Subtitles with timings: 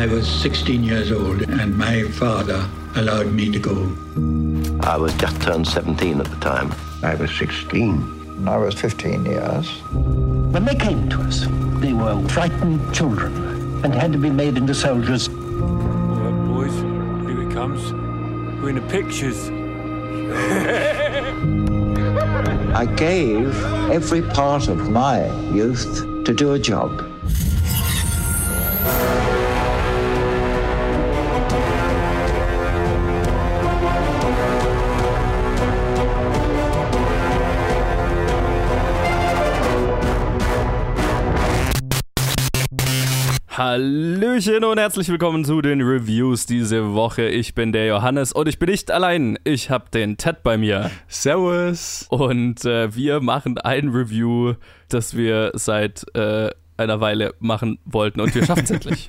[0.00, 3.94] I was 16 years old and my father allowed me to go.
[4.80, 6.72] I was just turned 17 at the time.
[7.02, 8.48] I was 16.
[8.48, 9.68] I was 15 years.
[9.92, 11.46] When they came to us,
[11.82, 15.28] they were frightened children and had to be made into soldiers.
[15.28, 16.74] All right, boys,
[17.28, 17.92] here it comes.
[18.62, 19.50] We're in the pictures.
[22.74, 23.54] I gave
[23.90, 27.09] every part of my youth to do a job.
[43.60, 47.28] Hallöchen und herzlich willkommen zu den Reviews diese Woche.
[47.28, 49.38] Ich bin der Johannes und ich bin nicht allein.
[49.44, 50.90] Ich habe den Ted bei mir.
[51.08, 52.06] Servus.
[52.08, 54.54] Und äh, wir machen ein Review,
[54.88, 56.48] das wir seit äh,
[56.80, 59.08] einer Weile machen wollten und wir schaffen es endlich.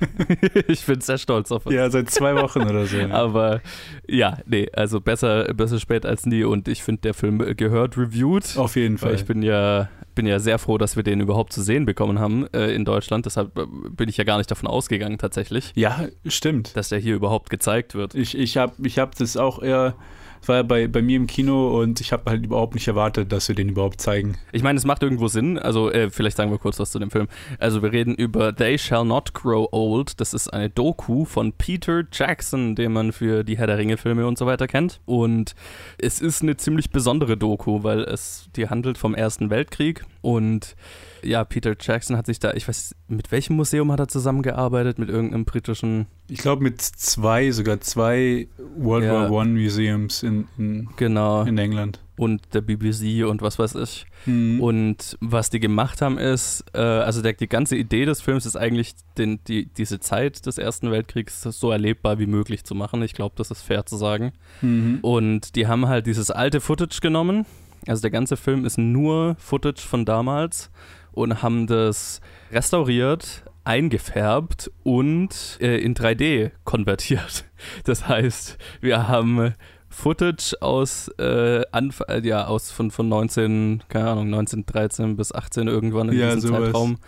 [0.68, 1.74] ich bin sehr stolz auf uns.
[1.74, 2.98] Ja, seit zwei Wochen oder so.
[3.10, 3.60] Aber
[4.06, 8.56] ja, nee, also besser, besser spät als nie und ich finde, der Film gehört reviewed.
[8.56, 9.14] Auf jeden Fall.
[9.14, 12.46] Ich bin ja, bin ja sehr froh, dass wir den überhaupt zu sehen bekommen haben
[12.52, 13.26] äh, in Deutschland.
[13.26, 16.76] Deshalb äh, bin ich ja gar nicht davon ausgegangen, tatsächlich, ja, stimmt.
[16.76, 18.14] dass der hier überhaupt gezeigt wird.
[18.14, 19.94] Ich, ich habe ich hab das auch eher,
[20.42, 23.30] es war ja bei, bei mir im Kino und ich habe halt überhaupt nicht erwartet,
[23.30, 24.36] dass wir den überhaupt zeigen.
[24.50, 25.56] Ich meine, es macht irgendwo Sinn.
[25.56, 27.28] Also, äh, vielleicht sagen wir kurz was zu dem Film.
[27.60, 30.20] Also, wir reden über They Shall Not Grow Old.
[30.20, 34.36] Das ist eine Doku von Peter Jackson, den man für die Herr der Ringe-Filme und
[34.36, 35.00] so weiter kennt.
[35.04, 35.54] Und
[35.98, 40.04] es ist eine ziemlich besondere Doku, weil es die handelt vom Ersten Weltkrieg.
[40.22, 40.74] Und
[41.24, 44.98] ja, Peter Jackson hat sich da, ich weiß, mit welchem Museum hat er zusammengearbeitet?
[44.98, 46.06] Mit irgendeinem britischen.
[46.28, 49.12] Ich glaube mit zwei, sogar zwei World Ja.
[49.12, 51.42] War One Museums in, in, Genau.
[51.42, 52.00] in England.
[52.16, 54.06] Und der BBC und was weiß ich.
[54.24, 54.60] Hm.
[54.60, 58.56] Und was die gemacht haben ist, äh, also der, die ganze Idee des Films ist
[58.56, 63.02] eigentlich, den, die, diese Zeit des Ersten Weltkriegs so erlebbar wie möglich zu machen.
[63.02, 64.32] Ich glaube, das ist fair zu sagen.
[64.60, 64.98] Mhm.
[65.02, 67.46] Und die haben halt dieses alte Footage genommen.
[67.88, 70.70] Also der ganze Film ist nur Footage von damals
[71.12, 77.44] und haben das restauriert, eingefärbt und äh, in 3D konvertiert.
[77.84, 79.54] Das heißt, wir haben
[79.88, 85.68] Footage aus, äh, Anf äh, ja, aus von, von 19, keine Ahnung, 1913 bis 18
[85.68, 86.64] irgendwann in Ja, diesem sowas.
[86.64, 86.98] Zeitraum.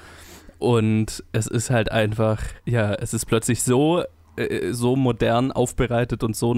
[0.61, 4.05] Und es ist halt einfach, ja, es ist plötzlich so,
[4.37, 6.55] äh, so modern aufbereitet und so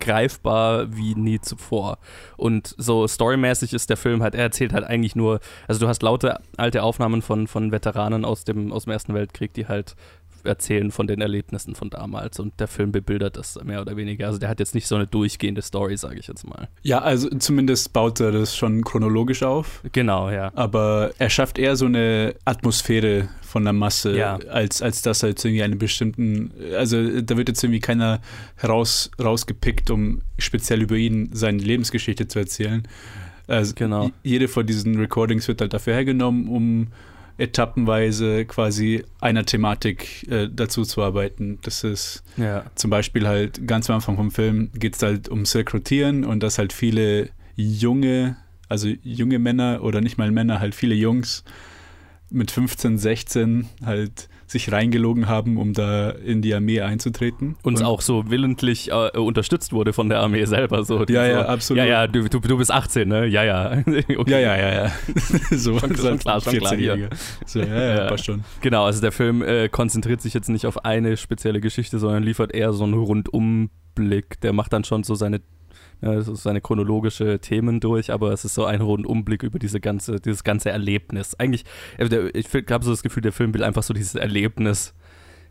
[0.00, 1.98] greifbar wie nie zuvor.
[2.36, 6.02] Und so storymäßig ist der Film halt, er erzählt halt eigentlich nur, also du hast
[6.02, 9.96] laute alte Aufnahmen von, von Veteranen aus dem, aus dem Ersten Weltkrieg, die halt
[10.44, 14.26] erzählen von den Erlebnissen von damals und der Film bebildert das mehr oder weniger.
[14.26, 16.68] Also der hat jetzt nicht so eine durchgehende Story, sage ich jetzt mal.
[16.82, 19.82] Ja, also zumindest baut er das schon chronologisch auf.
[19.92, 20.52] Genau, ja.
[20.54, 24.36] Aber er schafft eher so eine Atmosphäre von der Masse, Ja.
[24.50, 28.20] als, als dass er jetzt irgendwie einen bestimmten, also da wird jetzt irgendwie keiner
[28.56, 32.82] heraus, rausgepickt, um speziell über ihn seine Lebensgeschichte zu erzählen.
[33.46, 34.10] Also Genau.
[34.24, 36.88] jede von diesen Recordings wird halt dafür hergenommen, um
[37.38, 41.58] etappenweise quasi einer Thematik äh, dazu zu arbeiten.
[41.62, 42.64] Das ist Ja.
[42.74, 46.58] zum Beispiel halt ganz am Anfang vom Film geht es halt ums Rekrutieren und dass
[46.58, 48.36] halt viele junge,
[48.68, 51.44] also junge Männer oder nicht mal Männer, halt viele Jungs
[52.34, 57.56] mit 15, 16 halt sich reingelogen haben, um da in die Armee einzutreten.
[57.62, 60.84] uns auch so willentlich äh, unterstützt wurde von der Armee selber.
[60.84, 61.78] So, Ja, so, ja, absolut.
[61.82, 63.26] Ja, ja, du, du, du bist 18, ne?
[63.26, 63.78] Ja, ja.
[64.16, 64.30] Okay.
[64.30, 64.92] Ja, ja, ja, ja.
[65.56, 66.94] so Schon- schon klar, schon klar, hier.
[66.96, 67.08] 14-Jähriger.
[67.46, 68.06] So, ja, ja, Ja.
[68.08, 68.44] passt schon.
[68.60, 72.52] Genau, also der Film äh, konzentriert sich jetzt nicht auf eine spezielle Geschichte, sondern liefert
[72.54, 74.40] eher so einen Rundumblick.
[74.42, 75.40] Der macht dann schon so seine,
[76.02, 80.20] ja, so seine chronologische Themen durch, aber es ist so ein Rundumblick über diese ganze,
[80.20, 81.34] dieses ganze Erlebnis.
[81.34, 81.64] Eigentlich,
[81.98, 84.94] äh, ich habe so das Gefühl, der Film will einfach so dieses Erlebnis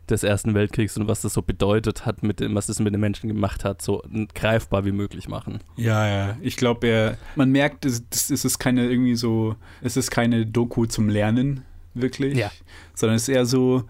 [0.08, 3.00] des Ersten Weltkriegs und was das so bedeutet hat, mit dem, was das mit den
[3.00, 4.02] Menschen gemacht hat, so
[4.34, 5.60] greifbar wie möglich machen.
[5.76, 6.36] Ja, ja.
[6.42, 10.46] Ich glaube, er, man merkt, es, es es ist keine irgendwie so, es ist keine
[10.46, 11.64] Doku zum Lernen,
[11.94, 12.36] wirklich.
[12.36, 12.50] Ja.
[12.94, 13.84] Sondern es ist eher so,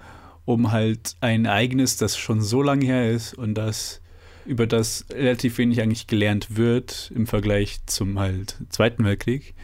[0.44, 4.00] um halt ein Ereignis, das schon so lange her ist und das
[4.46, 9.54] über das relativ wenig eigentlich gelernt wird im Vergleich zum halt Zweiten Weltkrieg,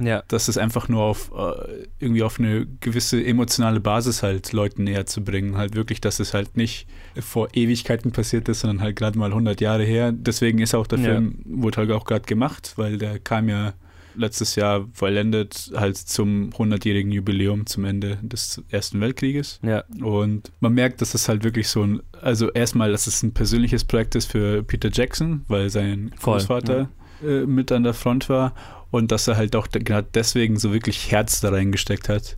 [0.00, 0.22] Ja.
[0.28, 5.06] dass es einfach nur auf äh, irgendwie auf eine gewisse emotionale Basis halt Leuten näher
[5.06, 5.56] zu bringen.
[5.56, 6.86] Halt wirklich, dass es halt nicht
[7.20, 10.12] vor Ewigkeiten passiert ist, sondern halt gerade mal 100 Jahre her.
[10.12, 11.04] Deswegen ist auch der Ja.
[11.04, 13.74] Film, wurde halt auch gerade gemacht, weil der kam ja
[14.14, 19.60] letztes Jahr vollendet halt zum 100-jährigen Jubiläum zum Ende des Ersten Weltkrieges.
[19.62, 19.84] Ja.
[20.02, 23.84] Und man merkt, dass es halt wirklich so ein, also erstmal, dass es ein persönliches
[23.84, 26.88] Projekt ist für Peter Jackson, weil sein Voll, Großvater
[27.24, 28.54] äh, mit an der Front war
[28.90, 32.36] und dass er halt auch de- gerade deswegen so wirklich Herz da reingesteckt hat,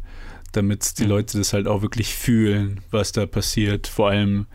[0.52, 1.04] damit die.
[1.04, 3.86] Leute das halt auch wirklich fühlen, was da passiert.
[3.88, 4.46] Vor allem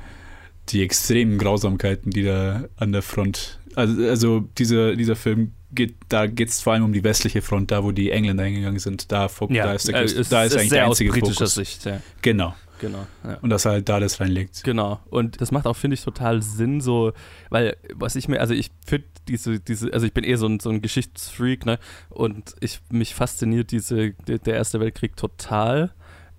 [0.70, 6.28] die extremen Grausamkeiten, die da an der Front, also, also dieser, dieser Film geht, da
[6.28, 9.30] geht es vor allem um die westliche Front, da wo die Engländer hingegangen sind, da,
[9.50, 11.54] Ja, da ist, der, äh, es da ist ist eigentlich der aus einzige britischer Fokus.
[11.56, 12.02] Sicht, ja.
[12.22, 12.56] Genau.
[12.80, 13.06] Genau.
[13.26, 13.38] Ja.
[13.42, 14.64] Und dass er halt da das reinlegt.
[14.64, 15.00] Genau.
[15.10, 17.12] Und das macht auch, finde ich, total Sinn, so,
[17.50, 20.60] weil, was ich mir, also ich finde diese, diese, also ich bin eh so ein,
[20.60, 21.78] so ein Geschichtsfreak, ne?
[22.10, 25.94] Und ich, mich fasziniert diese, der, der Erste Weltkrieg total.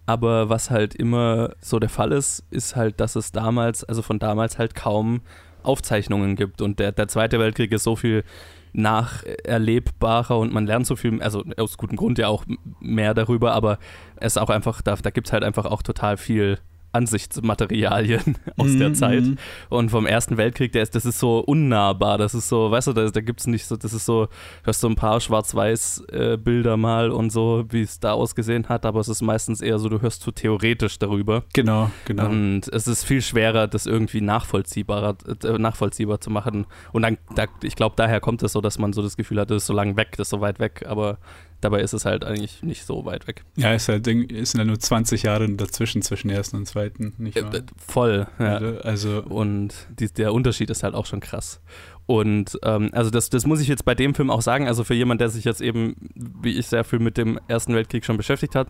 [0.07, 4.19] Aber was halt immer so der Fall ist, ist halt, dass es damals, also von
[4.19, 5.21] damals halt kaum
[5.63, 6.63] Aufzeichnungen gibt.
[6.63, 8.25] Und der, der Zweite Weltkrieg ist so viel
[8.73, 12.45] nacherlebbarer und man lernt so viel, also aus gutem Grund ja auch
[12.81, 13.79] mehr darüber, aber
[14.17, 16.59] es ist auch einfach, da, da gibt es halt einfach auch total viel
[16.93, 19.25] Ansichtsmaterialien aus der Mhm, Zeit.
[19.69, 22.19] Und vom Ersten Weltkrieg, der ist, das ist so unnahbar.
[22.19, 24.67] Das ist so, weißt du, da, da gibt es nicht so, das ist so, du
[24.67, 29.09] hast so ein paar Schwarz-Weiß-Bilder mal und so, wie es da ausgesehen hat, aber es
[29.09, 31.45] ist meistens eher so, du hörst so theoretisch darüber.
[31.53, 32.29] Genau, genau.
[32.29, 36.67] Und es ist viel schwerer, das irgendwie nachvollziehbarer, äh, nachvollziehbar zu machen.
[36.93, 39.51] Und dann, da, ich glaube, daher kommt es so, dass man so das Gefühl hat,
[39.51, 41.19] das ist so lang weg, das ist so weit weg, aber
[41.61, 43.45] dabei ist es halt eigentlich nicht so weit weg.
[43.57, 47.45] ja, ist halt, sind ja nur 20 Jahre dazwischen zwischen ersten und zweiten, nicht Äh,
[47.45, 47.61] wahr?
[47.77, 48.57] voll, ja.
[48.83, 51.61] Also, Und die, der Unterschied ist halt auch schon krass.
[52.07, 54.95] Und ähm, also das, das muss ich jetzt bei dem Film auch sagen, also für
[54.95, 58.57] jemand, der sich jetzt eben, wie ich, sehr viel mit dem Ersten Weltkrieg schon beschäftigt
[58.57, 58.67] hat,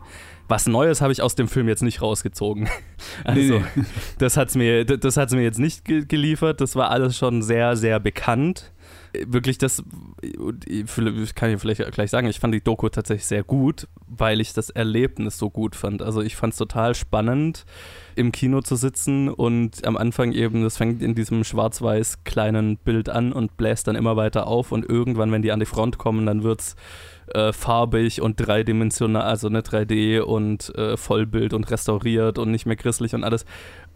[0.47, 2.69] was Neues habe ich aus dem Film jetzt nicht rausgezogen.
[3.25, 3.65] Also nee.
[4.19, 7.41] das hat es mir, das hat's mir jetzt nicht ge geliefert, das war alles schon
[7.43, 8.73] sehr, sehr bekannt.
[9.13, 9.83] Wirklich, das
[11.35, 14.71] kann ich vielleicht gleich sagen, ich fand die Doku tatsächlich sehr gut, weil ich das
[14.71, 16.03] Erlebnis so gut fand.
[16.03, 17.65] Also ich fand es total spannend,
[18.15, 23.09] im Kino zu sitzen und am Anfang eben, das fängt in diesem schwarz-weiß kleinen Bild
[23.09, 26.27] an und bläst dann immer weiter auf und irgendwann, wenn die an die Front kommen,
[26.27, 26.77] dann wird es
[27.35, 32.77] äh, farbig und dreidimensional, also ne 3D und äh, Vollbild und restauriert und nicht mehr
[32.77, 33.45] christlich und alles.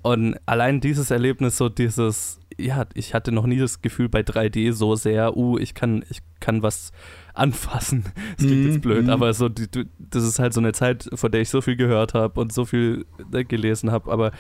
[0.03, 4.73] Und allein dieses Erlebnis, so dieses, ja, ich hatte noch nie das Gefühl bei 3D
[4.73, 6.93] so sehr, uh, ich kann, ich kann was
[7.35, 8.05] anfassen.
[8.37, 9.11] Das klingt Mhm, jetzt blöd, mhm.
[9.11, 9.67] aber so, die,
[9.99, 12.65] das ist halt so eine Zeit, von der ich so viel gehört habe und so
[12.65, 14.33] viel äh, gelesen habe, aber,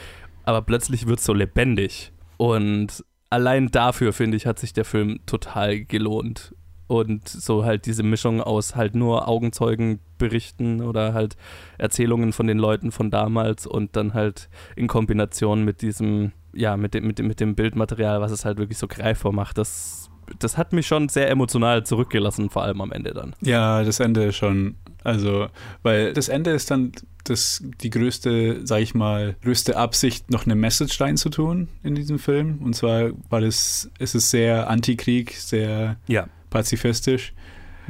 [0.44, 2.12] aber plötzlich wird es so lebendig.
[2.36, 6.54] Und allein dafür, finde ich, hat sich der Film total gelohnt.
[6.86, 11.36] Und so halt diese Mischung aus halt nur Augenzeugenberichten oder halt
[11.78, 16.94] Erzählungen von den Leuten von damals und dann halt in Kombination mit diesem, ja, mit
[16.94, 20.58] dem, mit dem, mit dem Bildmaterial, was es halt wirklich so greifbar macht, das, das
[20.58, 23.34] hat mich schon sehr emotional zurückgelassen, vor allem am Ende dann.
[23.40, 24.76] Ja, das Ende schon.
[25.02, 25.48] Also,
[25.82, 26.92] weil das Ende ist dann
[27.24, 32.58] das, die größte, sag ich mal, größte Absicht, noch eine Message reinzutun in diesem Film.
[32.62, 36.28] Und zwar, weil es, es ist sehr Antikrieg, sehr Ja.
[36.54, 37.34] Pazifistisch.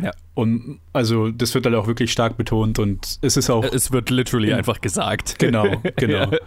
[0.02, 0.10] Ja.
[0.34, 4.10] Und also das wird halt auch wirklich stark betont und es ist auch Es wird
[4.10, 4.56] literally Ja.
[4.56, 5.38] einfach gesagt.
[5.38, 6.32] Genau, genau.
[6.32, 6.38] Ja.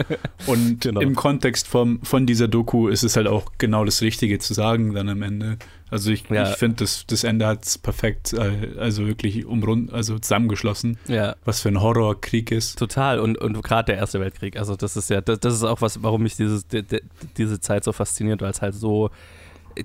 [0.47, 0.99] Und Genau.
[0.99, 4.93] im Kontext vom, von dieser Doku ist es halt auch genau das Richtige zu sagen
[4.93, 5.57] dann am Ende.
[5.89, 6.49] Also ich, Ja.
[6.51, 11.37] ich finde, das, das Ende hat es perfekt, äh, also wirklich umrund, also zusammengeschlossen, Ja.
[11.45, 12.77] was für ein Horrorkrieg ist.
[12.77, 15.79] Total und, und gerade der Erste Weltkrieg, also das ist ja, das, das ist auch
[15.79, 17.01] was, warum mich dieses, de, de,
[17.37, 19.09] diese Zeit so fasziniert, weil es halt so,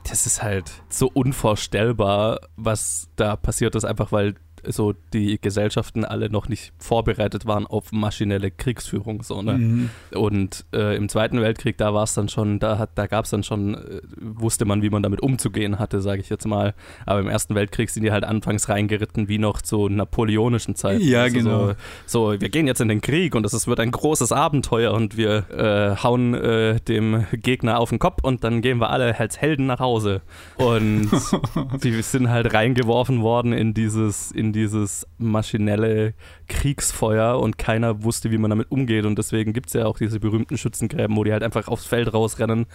[0.09, 4.35] das ist halt so unvorstellbar, was da passiert ist, einfach weil
[4.67, 9.55] so die Gesellschaften alle noch nicht vorbereitet waren auf maschinelle Kriegsführung, so, ne?
[9.55, 9.91] Mhm.
[10.15, 13.31] Und äh, im Zweiten Weltkrieg, da war es dann schon, da hat, da gab es
[13.31, 16.75] dann schon, äh, wusste man, wie man damit umzugehen hatte, sage ich jetzt mal.
[17.07, 21.03] Aber im Ersten Weltkrieg sind die halt anfangs reingeritten, wie noch zu napoleonischen Zeiten.
[21.03, 21.67] Ja, Also genau.
[22.07, 25.17] So, so, wir gehen jetzt in den Krieg und es wird ein großes Abenteuer und
[25.17, 29.41] wir äh, hauen äh, dem Gegner auf den Kopf und dann gehen wir alle als
[29.41, 30.23] Helden nach Hause.
[30.57, 31.11] Und
[31.83, 36.15] die sind halt reingeworfen worden in dieses, in dieses maschinelle
[36.49, 39.05] Kriegsfeuer und keiner wusste, wie man damit umgeht.
[39.05, 42.13] Und deswegen gibt es ja auch diese berühmten Schützengräben, wo die halt einfach aufs Feld
[42.13, 42.67] rausrennen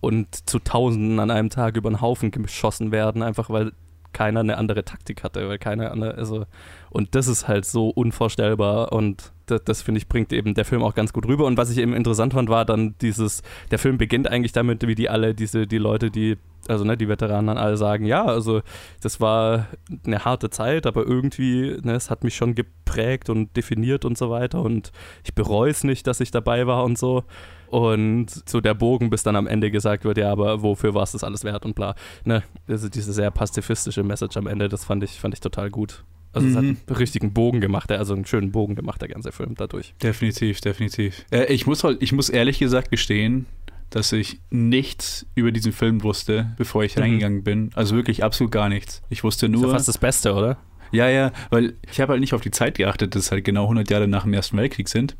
[0.00, 3.72] und zu Tausenden an einem Tag über den Haufen geschossen werden, einfach weil
[4.14, 6.46] keiner eine andere Taktik hatte, weil keiner andere, also
[6.88, 10.82] und das ist halt so unvorstellbar und das, das finde ich bringt eben der Film
[10.82, 13.98] auch ganz gut rüber und was ich eben interessant fand, war dann dieses, der Film
[13.98, 16.36] beginnt eigentlich damit, wie die alle, diese, die Leute, die,
[16.68, 18.62] also ne, die Veteranen dann alle sagen, ja, also
[19.00, 19.68] das war
[20.06, 24.30] eine harte Zeit, aber irgendwie, ne, es hat mich schon geprägt und definiert und so
[24.30, 24.92] weiter und
[25.24, 27.24] ich bereue es nicht, dass ich dabei war und so
[27.68, 31.12] und so der Bogen, bis dann am Ende gesagt wird, ja, aber wofür war es
[31.12, 31.96] das alles wert und bla.
[32.24, 32.44] Ne?
[32.68, 36.04] Also diese sehr pazifistische Message am Ende, das fand ich, fand ich total gut.
[36.34, 36.76] Also es hat Mhm.
[36.86, 39.94] einen richtigen Bogen gemacht, also einen schönen Bogen gemacht, der ganze Film dadurch.
[40.02, 41.24] Definitiv, definitiv.
[41.30, 43.46] Äh, ich, muss halt, ich muss ehrlich gesagt gestehen,
[43.90, 47.02] dass ich nichts über diesen Film wusste, bevor ich Mhm.
[47.02, 47.70] reingegangen bin.
[47.74, 49.02] Also wirklich absolut gar nichts.
[49.08, 49.70] Ich wusste Ist ja nur.
[49.70, 50.58] fast das Beste, oder?
[50.90, 53.64] Ja, ja, weil ich habe halt nicht auf die Zeit geachtet, dass es halt genau
[53.64, 55.16] 100 Jahre nach dem Ersten Weltkrieg sind.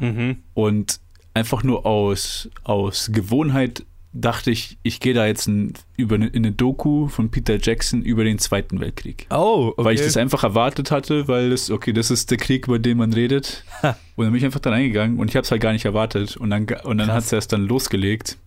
[0.00, 0.38] Mhm.
[0.54, 1.00] Und
[1.34, 3.84] einfach nur aus, aus Gewohnheit
[4.14, 8.02] dachte ich, ich gehe da jetzt ein, über eine, in eine Doku von Peter Jackson
[8.02, 9.26] über den Zweiten Weltkrieg.
[9.30, 9.84] Oh, okay.
[9.84, 12.96] Weil ich das einfach erwartet hatte, weil das, okay, das ist der Krieg, über den
[12.96, 13.64] man redet.
[13.82, 16.36] und dann bin ich einfach dann eingegangen und ich habe es halt gar nicht erwartet.
[16.36, 18.38] Und dann, und dann hat es erst dann losgelegt.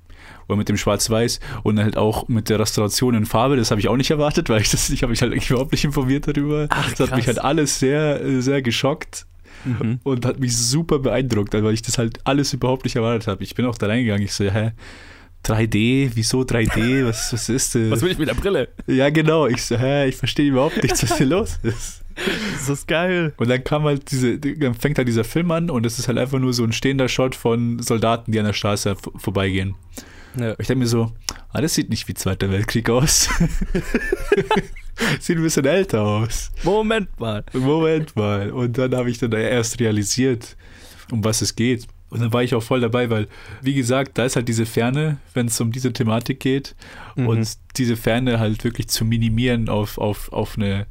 [0.47, 3.89] Oder mit dem Schwarz-Weiß und halt auch mit der Restauration in Farbe, das habe ich
[3.89, 6.67] auch nicht erwartet, weil ich das, ich habe mich halt überhaupt nicht informiert darüber.
[6.69, 9.25] Ach, das hat mich halt alles sehr, sehr geschockt
[9.65, 9.99] Mhm.
[10.03, 13.43] und hat mich super beeindruckt, weil ich das halt alles überhaupt nicht erwartet habe.
[13.43, 14.71] Ich bin auch da reingegangen, ich so, hä?
[15.47, 17.05] 3D, wieso 3D?
[17.05, 17.89] Was, was ist das?
[17.89, 18.69] Was will ich mit der Brille?
[18.87, 19.47] ja, genau.
[19.47, 22.03] Ich so, hä, ich verstehe überhaupt nichts, was hier los ist.
[22.53, 23.33] Das ist geil.
[23.37, 26.17] Und dann kam halt diese, dann fängt halt dieser Film an und es ist halt
[26.17, 29.75] einfach nur so ein stehender Shot von Soldaten, die an der Straße vorbeigehen.
[30.37, 30.51] Ja.
[30.59, 31.11] Ich denke mir so,
[31.49, 33.29] ah, das sieht nicht wie Zweiter Weltkrieg aus.
[35.19, 36.51] sieht ein bisschen älter aus.
[36.63, 37.43] Moment mal.
[37.53, 38.51] Moment mal.
[38.51, 40.57] Und dann habe ich dann erst realisiert,
[41.11, 41.87] um was es geht.
[42.09, 43.27] Und dann war ich auch voll dabei, weil,
[43.61, 46.75] wie gesagt, da ist halt diese Ferne, wenn es um diese Thematik geht.
[47.15, 47.27] Mhm.
[47.27, 50.85] Und diese Ferne halt wirklich zu minimieren auf, auf, auf eine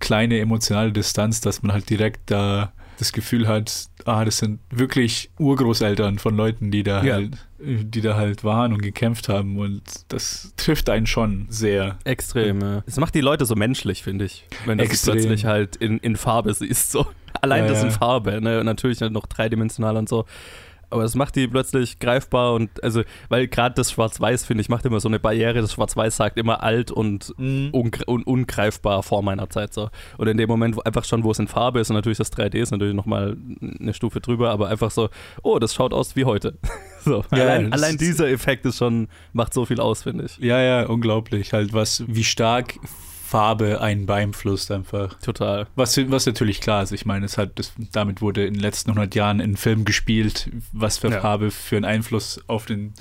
[0.00, 5.30] kleine emotionale Distanz, dass man halt direkt da das Gefühl hat, ah, das sind wirklich
[5.38, 7.14] Urgroßeltern von Leuten, die da Ja.
[7.14, 9.58] halt, die da halt waren und gekämpft haben.
[9.58, 11.98] Und das trifft einen schon sehr.
[12.04, 12.82] Extrem.
[12.86, 14.46] Es macht die Leute so menschlich, finde ich.
[14.64, 16.90] Wenn du es plötzlich halt in, in Farbe siehst.
[16.90, 17.06] So.
[17.42, 17.90] Allein Ja, das in.
[17.90, 18.60] Farbe, ne?
[18.60, 20.24] Und natürlich noch dreidimensional und so.
[20.88, 24.84] Aber es macht die plötzlich greifbar und also, weil gerade das Schwarz-Weiß, finde ich, macht
[24.84, 25.60] immer so eine Barriere.
[25.60, 29.90] Das Schwarz-Weiß sagt immer alt und ungre un ungreifbar vor meiner Zeit so.
[30.16, 32.32] Und in dem Moment, wo einfach schon, wo es in Farbe ist und natürlich das
[32.32, 33.36] 3D ist natürlich nochmal
[33.80, 35.08] eine Stufe drüber, aber einfach so,
[35.42, 36.56] oh, das schaut aus wie heute.
[37.04, 37.24] so.
[37.32, 40.38] Ja, allein, das allein dieser Effekt ist schon, macht so viel aus, finde ich.
[40.38, 41.52] Ja, ja, unglaublich.
[41.52, 42.78] Halt, was, wie stark
[43.36, 45.18] Farbe einen beeinflusst einfach.
[45.20, 45.66] Total.
[45.76, 48.90] Was, was natürlich klar ist, ich meine, es hat, das, damit wurde in den letzten
[48.90, 51.20] 100 Jahren in Film gespielt, was für Ja.
[51.20, 52.94] Farbe für einen Einfluss auf den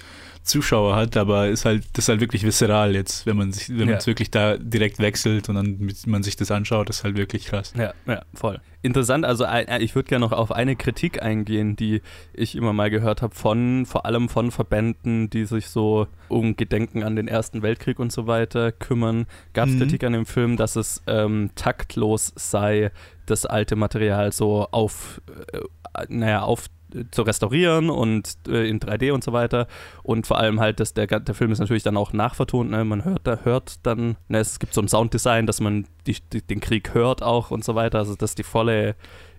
[0.46, 3.80] Zuschauer hat, aber ist halt, das ist halt wirklich visceral jetzt, wenn man sich, wenn
[3.80, 3.98] man Ja.
[3.98, 7.48] es wirklich da direkt wechselt und dann mit, man sich das anschaut, ist halt wirklich
[7.48, 7.74] krass.
[7.78, 8.60] Ja, ja, voll.
[8.84, 9.46] Interessant, also
[9.80, 12.02] ich würde gerne noch auf eine Kritik eingehen, die
[12.34, 17.02] ich immer mal gehört habe von, vor allem von Verbänden, die sich so um Gedenken
[17.02, 19.26] an den Ersten Weltkrieg und so weiter kümmern.
[19.54, 19.80] Gab es Mhm.
[19.80, 22.92] Kritik an dem Film, dass es ähm, taktlos sei,
[23.26, 25.20] das alte Material so auf,
[25.52, 26.66] äh, naja, auf
[27.12, 29.68] zu restaurieren und äh, in 3D und so weiter
[30.04, 32.84] und vor allem halt, dass der, der Film ist natürlich dann auch nachvertont, ne?
[32.86, 34.40] man hört, da hört dann, ne?
[34.40, 37.76] es gibt so ein Sounddesign, dass man die, die, den Krieg hört auch und so
[37.76, 38.96] weiter, also dass die volle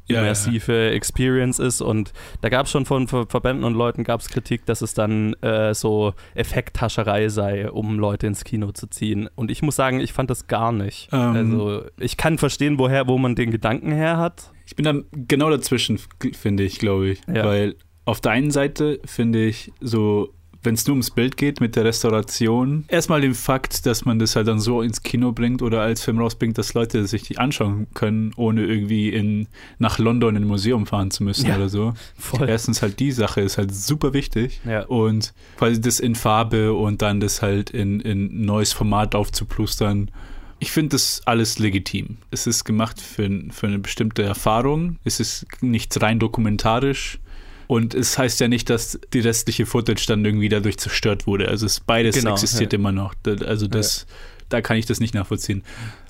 [0.08, 4.04] Ja, ja, immersive Experience ist und da gab es schon von Ver Verbänden und Leuten
[4.04, 8.86] gab es Kritik, dass es dann äh, so Effekthascherei sei, um Leute ins Kino zu
[8.86, 11.08] ziehen und ich muss sagen, ich fand das gar nicht.
[11.12, 11.36] Ähm.
[11.36, 14.52] also ich kann verstehen, woher, wo man den Gedanken her hat.
[14.66, 16.00] Ich bin dann genau dazwischen,
[16.32, 17.20] finde ich, glaube ich.
[17.32, 17.44] Ja.
[17.44, 20.32] Weil auf der einen Seite finde ich so,
[20.66, 24.36] wenn es nur ums Bild geht mit der Restauration, erstmal den Fakt, dass man das
[24.36, 27.86] halt dann so ins Kino bringt oder als Film rausbringt, dass Leute sich die anschauen
[27.94, 29.46] können, ohne irgendwie in,
[29.78, 31.56] nach London in ein Museum fahren zu müssen Ja.
[31.56, 31.94] oder so.
[32.18, 32.48] Voll.
[32.48, 34.60] Erstens halt die Sache ist halt super wichtig.
[34.66, 34.84] Ja.
[34.86, 40.10] Und quasi das in Farbe und dann das halt in, in neues Format aufzuplustern.
[40.58, 42.16] Ich finde das alles legitim.
[42.30, 44.96] Es ist gemacht für, für eine bestimmte Erfahrung.
[45.04, 47.18] Es ist nicht rein dokumentarisch.
[47.66, 51.48] Und es heißt ja nicht, dass die restliche Footage dann irgendwie dadurch zerstört wurde.
[51.48, 52.78] Also es, beides Genau, existiert ja.
[52.78, 53.14] immer noch.
[53.44, 54.06] Also das,
[54.48, 55.62] da kann ich das nicht nachvollziehen.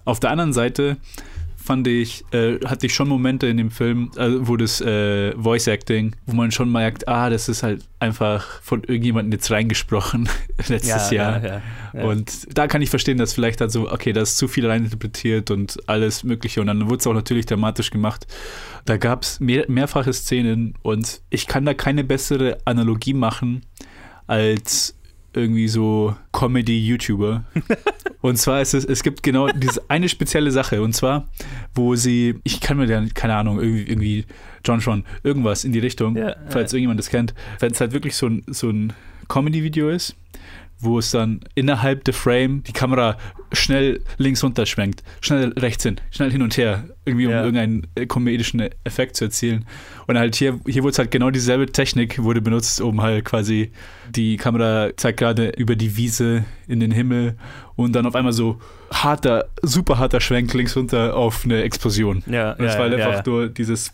[0.04, 0.98] Auf der anderen Seite
[1.66, 5.66] fand ich, äh, hatte ich schon Momente in dem Film, äh, wo das äh, Voice
[5.66, 10.28] Acting, wo man schon merkt, ah, das ist halt einfach von irgendjemandem jetzt reingesprochen
[10.68, 11.42] letztes Jahr.
[11.42, 12.04] Ja, ja, ja.
[12.04, 15.50] Und da kann ich verstehen, dass vielleicht halt so, okay, da ist zu viel reininterpretiert
[15.50, 16.60] und alles Mögliche.
[16.60, 18.26] Und dann wurde es auch natürlich dramatisch gemacht.
[18.84, 23.66] Da gab es mehr, mehrfache Szenen und ich kann da keine bessere Analogie machen
[24.28, 24.95] als
[25.36, 27.44] irgendwie so Comedy-YouTuber.
[28.20, 30.82] und zwar ist es, es gibt genau diese eine spezielle Sache.
[30.82, 31.28] Und zwar,
[31.74, 34.24] wo sie, ich kann mir dann, keine Ahnung, irgendwie, irgendwie
[34.64, 38.16] John Sean, irgendwas in die Richtung, Ja, falls irgendjemand das kennt, wenn es halt wirklich
[38.16, 38.92] so ein, so ein
[39.28, 40.16] Comedy-Video ist,
[40.78, 43.16] wo es dann innerhalb der Frame die Kamera
[43.52, 47.38] schnell links runter schwenkt, schnell rechts hin, schnell hin und her, irgendwie um Ja.
[47.44, 49.64] irgendeinen äh, komödischen Effekt zu erzielen.
[50.06, 53.70] Und halt hier, hier wurde halt genau dieselbe Technik wurde benutzt, um halt quasi
[54.10, 57.36] die Kamera zeigt gerade über die Wiese in den Himmel
[57.76, 58.58] und dann auf einmal so
[58.92, 62.22] harter, super harter Schwenk links runter auf eine Explosion.
[62.26, 63.92] Ja, Und es ja, war halt ja, einfach nur dieses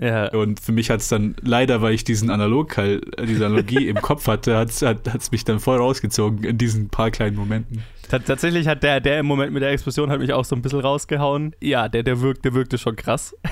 [0.00, 0.28] Ja.
[0.32, 2.76] Und für mich hat es dann, leider, weil ich diesen Analog,
[3.24, 6.88] diese Analogie im Kopf hatte, hat es hat, hat's mich dann voll rausgezogen in diesen
[6.88, 7.82] paar kleinen Momenten.
[8.08, 10.62] T tatsächlich hat der, der im Moment mit der Explosion hat mich auch so ein
[10.62, 11.56] bisschen rausgehauen.
[11.60, 13.34] Ja, der, der, wirkt, der wirkte schon krass.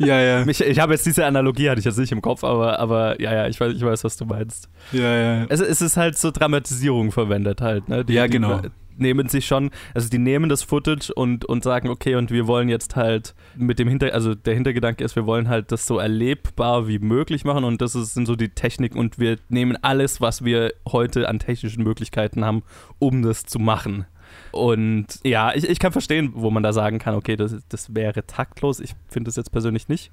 [0.00, 0.44] Ja, ja.
[0.44, 3.34] Mich, ich habe jetzt diese Analogie, hatte ich jetzt nicht im Kopf, aber, aber ja,
[3.34, 4.68] ja, ich weiß, ich weiß, was du meinst.
[4.92, 5.46] Ja, ja.
[5.48, 8.04] Es, es ist halt so Dramatisierung verwendet halt, ne?
[8.04, 8.60] Die, Ja, genau.
[8.60, 8.68] Die
[8.98, 12.68] nehmen sich schon, also die nehmen das Footage und, und sagen, okay, und wir wollen
[12.68, 16.88] jetzt halt mit dem Hinter, also der Hintergedanke ist, wir wollen halt das so erlebbar
[16.88, 20.44] wie möglich machen und das ist, sind so die Techniken und wir nehmen alles, was
[20.44, 22.62] wir heute an technischen Möglichkeiten haben,
[22.98, 24.06] um das zu machen.
[24.50, 28.26] Und ja, ich, ich kann verstehen, wo man da sagen kann, okay, das, das wäre
[28.26, 28.80] taktlos.
[28.80, 30.10] Ich finde das jetzt persönlich nicht.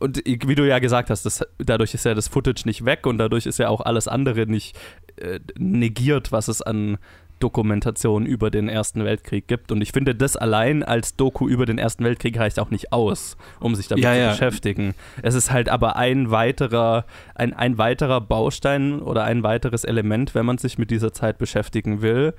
[0.00, 3.18] Und wie du ja gesagt hast, das, dadurch ist ja das Footage nicht weg und
[3.18, 4.76] dadurch ist ja auch alles andere nicht
[5.16, 6.98] äh, negiert, was es an
[7.38, 9.72] Dokumentation über den Ersten Weltkrieg gibt.
[9.72, 13.36] Und ich finde, das allein als Doku über den Ersten Weltkrieg reicht auch nicht aus,
[13.60, 14.30] um sich damit Ja, zu ja.
[14.30, 14.94] beschäftigen.
[15.22, 20.46] Es ist halt aber ein weiterer, ein, ein weiterer Baustein oder ein weiteres Element, wenn
[20.46, 22.34] man sich mit dieser Zeit beschäftigen will,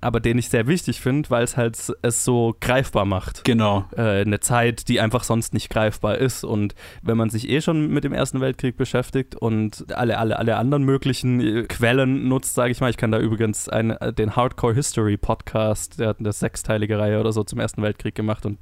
[0.00, 3.84] aber den ich sehr wichtig finde, weil es halt es so greifbar macht Genau.
[3.96, 6.44] äh, eine Zeit, die einfach sonst nicht greifbar ist.
[6.44, 10.56] Und wenn man sich eh schon mit dem Ersten Weltkrieg beschäftigt und alle, alle, alle
[10.56, 14.36] anderen möglichen äh, Quellen nutzt, sage ich mal, ich kann da übrigens einen, äh, den
[14.36, 18.58] Hardcore History Podcast, der hat eine sechsteilige Reihe oder so zum Ersten Weltkrieg gemacht und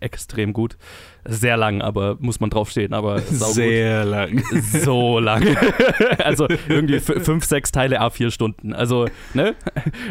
[0.00, 0.76] extrem gut.
[1.24, 3.54] Sehr lang, aber muss man drauf stehen, aber saugut.
[3.54, 4.42] Sehr lang.
[4.82, 5.44] So lang.
[6.18, 8.72] also irgendwie fünf, sechs Teile A4 Stunden.
[8.72, 9.54] Also, ne?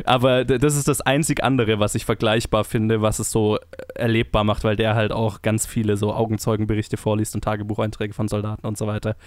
[0.05, 3.59] Aber d- das ist das einzig andere, was ich vergleichbar finde, was es so
[3.93, 8.65] erlebbar macht, weil der halt auch ganz viele so Augenzeugenberichte vorliest und Tagebucheinträge von Soldaten
[8.65, 9.17] und so weiter.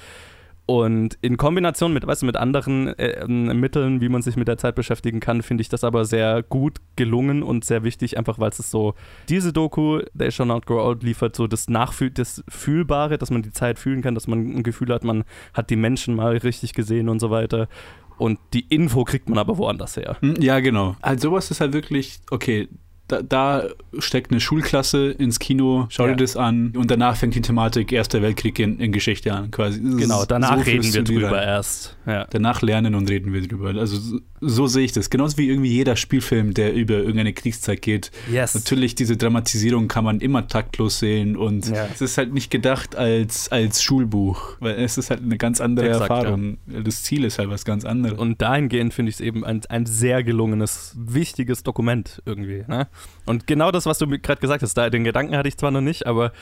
[0.66, 4.48] Und in Kombination mit, weißt du, mit anderen äh, ähm, Mitteln, wie man sich mit
[4.48, 8.38] der Zeit beschäftigen kann, finde ich das aber sehr gut gelungen und sehr wichtig, einfach
[8.38, 8.94] weil es so,
[9.28, 13.42] diese Doku, They Shall Not Grow Old, liefert so das Nachfühl, das Fühlbare, dass man
[13.42, 16.72] die Zeit fühlen kann, dass man ein Gefühl hat, man hat die Menschen mal richtig
[16.72, 17.68] gesehen und so weiter.
[18.18, 20.16] Und die Info kriegt man aber woanders her.
[20.20, 20.96] Hm, Ja, genau.
[21.00, 22.68] Also sowas ist halt wirklich, okay,
[23.08, 23.64] da, da
[23.98, 26.12] steckt eine Schulklasse ins Kino, schau Ja.
[26.14, 29.78] dir das an und danach fängt die Thematik Erster Weltkrieg in, in Geschichte an, quasi.
[29.80, 31.48] Genau, danach So reden wir drüber rein.
[31.48, 31.98] erst.
[32.06, 32.26] Ja.
[32.30, 33.74] Danach lernen und reden wir drüber.
[33.78, 35.10] Also so, sehe ich das.
[35.10, 38.10] Genauso wie irgendwie jeder Spielfilm, der über irgendeine Kriegszeit geht.
[38.30, 38.54] Yes.
[38.54, 41.86] Natürlich, diese Dramatisierung kann man immer taktlos sehen und Ja.
[41.92, 45.88] es ist halt nicht gedacht als, als Schulbuch, weil es ist halt eine ganz andere
[45.88, 46.58] Exakt, Erfahrung.
[46.66, 48.18] Das Ziel ist halt was ganz anderes.
[48.18, 52.64] Und dahingehend finde ich es eben ein, ein sehr gelungenes, wichtiges Dokument irgendwie.
[52.68, 52.88] Ne?
[53.26, 55.80] Und genau das, was du gerade gesagt hast, da, den Gedanken hatte ich zwar noch
[55.80, 56.32] nicht, aber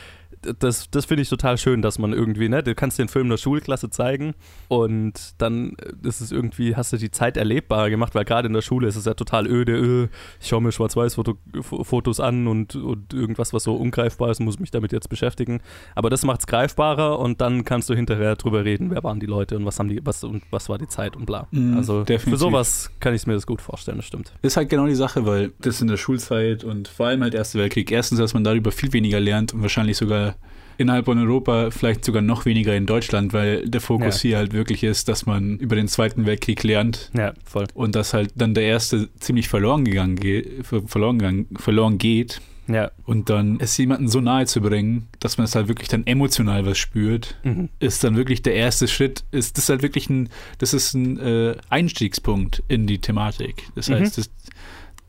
[0.58, 3.36] das, das finde ich total schön, dass man irgendwie, ne, du kannst den Film der
[3.36, 4.34] Schulklasse zeigen
[4.68, 8.52] und dann äh, ist es irgendwie, hast du die Zeit erlebbarer gemacht, weil gerade in
[8.52, 10.08] der Schule ist es ja total öde, äh,
[10.40, 14.92] ich schaue mir Schwarz-Weiß-Fotos an und, und irgendwas, was so ungreifbar ist, muss mich damit
[14.92, 15.60] jetzt beschäftigen.
[15.94, 19.26] Aber das macht es greifbarer und dann kannst du hinterher drüber reden, wer waren die
[19.26, 21.48] Leute und was haben die, was und was war die Zeit und bla.
[21.50, 22.32] Mhm, also definitiv.
[22.32, 24.32] für sowas kann ich mir das gut vorstellen, das stimmt.
[24.42, 27.58] ist halt genau die Sache, weil das in der Schulzeit und vor allem halt Erster
[27.58, 30.31] Weltkrieg, erstens, dass man darüber viel weniger lernt und wahrscheinlich sogar
[30.78, 34.28] innerhalb von Europa, vielleicht sogar noch weniger in Deutschland, weil der Fokus Ja.
[34.30, 37.66] hier halt wirklich ist, dass man über den Zweiten Weltkrieg lernt Ja, voll.
[37.74, 42.90] und dass halt dann der erste ziemlich verloren gegangen geht, verloren, gegangen, verloren geht Ja.
[43.04, 46.64] und dann es jemanden so nahe zu bringen, dass man es halt wirklich dann emotional
[46.66, 47.68] was spürt, Mhm.
[47.78, 51.54] ist dann wirklich der erste Schritt, ist das halt wirklich ein, das ist ein äh,
[51.68, 53.64] Einstiegspunkt in die Thematik.
[53.74, 53.94] Das Mhm.
[53.96, 54.30] heißt, das,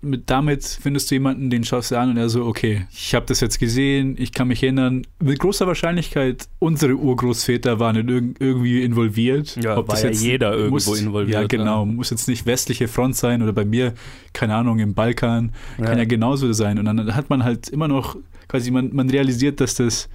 [0.04, 3.26] mit, damit findest du jemanden, den schaust du an und er so, okay, ich habe
[3.26, 8.36] das jetzt gesehen, ich kann mich erinnern, mit großer Wahrscheinlichkeit, unsere Urgroßväter waren in irg
[8.39, 9.56] irgendwie involviert.
[9.63, 11.86] Ja, war ja jeder irgendwo involviert, Ja, genau.
[11.86, 11.94] ne?
[11.94, 13.94] Muss jetzt nicht westliche Front sein oder bei mir,
[14.34, 15.86] keine Ahnung, im Balkan, Ja.
[15.86, 16.78] kann ja genauso sein.
[16.80, 20.10] Und dann hat man halt immer noch, quasi, man, man realisiert, dass das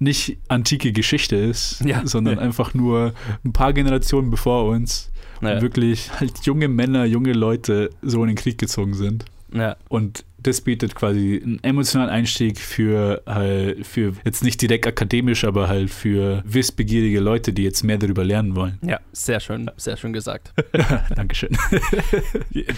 [0.00, 2.06] nicht antike Geschichte ist, Ja.
[2.06, 2.40] sondern Ja.
[2.42, 3.14] einfach nur
[3.44, 5.60] ein paar Generationen bevor uns Ja.
[5.60, 9.24] wirklich halt junge Männer, junge Leute so in den Krieg gezogen sind.
[9.52, 9.76] Ja.
[9.88, 15.68] Und das bietet quasi einen emotionalen Einstieg für halt, für jetzt nicht direkt akademisch, aber
[15.68, 18.78] halt für wissbegierige Leute, die jetzt mehr darüber lernen wollen.
[18.82, 20.52] ja, sehr schön, sehr schön gesagt.
[21.14, 21.56] Dankeschön.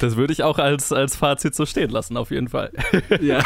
[0.00, 2.70] Das würde ich auch als, als Fazit so stehen lassen, auf jeden Fall.
[3.20, 3.42] ja.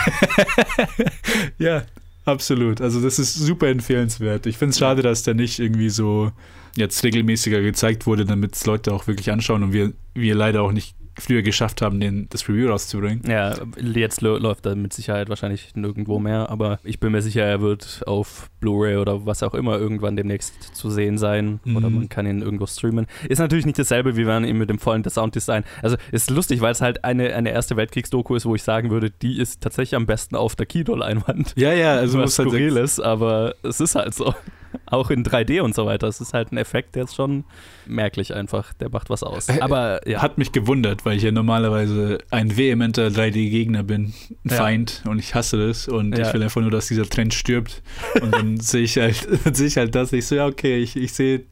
[1.59, 1.83] ja,
[2.25, 2.81] absolut.
[2.81, 4.47] Also das ist super empfehlenswert.
[4.47, 6.33] Ich finde es schade, dass der nicht irgendwie so
[6.77, 10.73] jetzt regelmäßiger gezeigt wurde, damit es Leute auch wirklich anschauen und wir, wir leider auch
[10.73, 13.23] nicht früher geschafft haben, den, das Review rauszubringen.
[13.29, 13.55] Ja,
[13.95, 18.03] jetzt läuft er mit Sicherheit wahrscheinlich nirgendwo mehr, aber ich bin mir sicher, er wird
[18.07, 21.97] auf Blu-ray oder was auch immer irgendwann demnächst zu sehen sein oder Mhm.
[21.97, 23.07] man kann ihn irgendwo streamen.
[23.29, 25.65] Ist natürlich nicht dasselbe, wie wenn ihn mit dem vollen Sounddesign.
[25.83, 29.11] Also ist lustig, weil es halt eine, eine erste Weltkriegsdoku ist, wo ich sagen würde,
[29.11, 31.53] die ist tatsächlich am besten auf der Kinoleinwand.
[31.57, 34.35] Ja, ja, also was halt skurril ist, aber es ist halt so.
[34.87, 36.07] Auch in 3D und so weiter.
[36.09, 37.45] Es ist halt ein Effekt, der ist schon
[37.87, 38.73] merklich einfach.
[38.75, 39.49] Der macht was aus.
[39.49, 40.23] Äh, Aber ja.
[40.23, 44.13] Hat mich gewundert, weil ich ja normalerweise ein vehementer 3D-Gegner bin,
[44.45, 44.57] ein Ja.
[44.57, 46.27] Feind und ich hasse das und Ja.
[46.29, 47.83] ich will einfach nur, dass dieser Trend stirbt.
[48.21, 51.13] Und dann sehe ich halt, sehe ich halt das, ich so, ja, okay, ich, ich
[51.13, 51.45] sehe,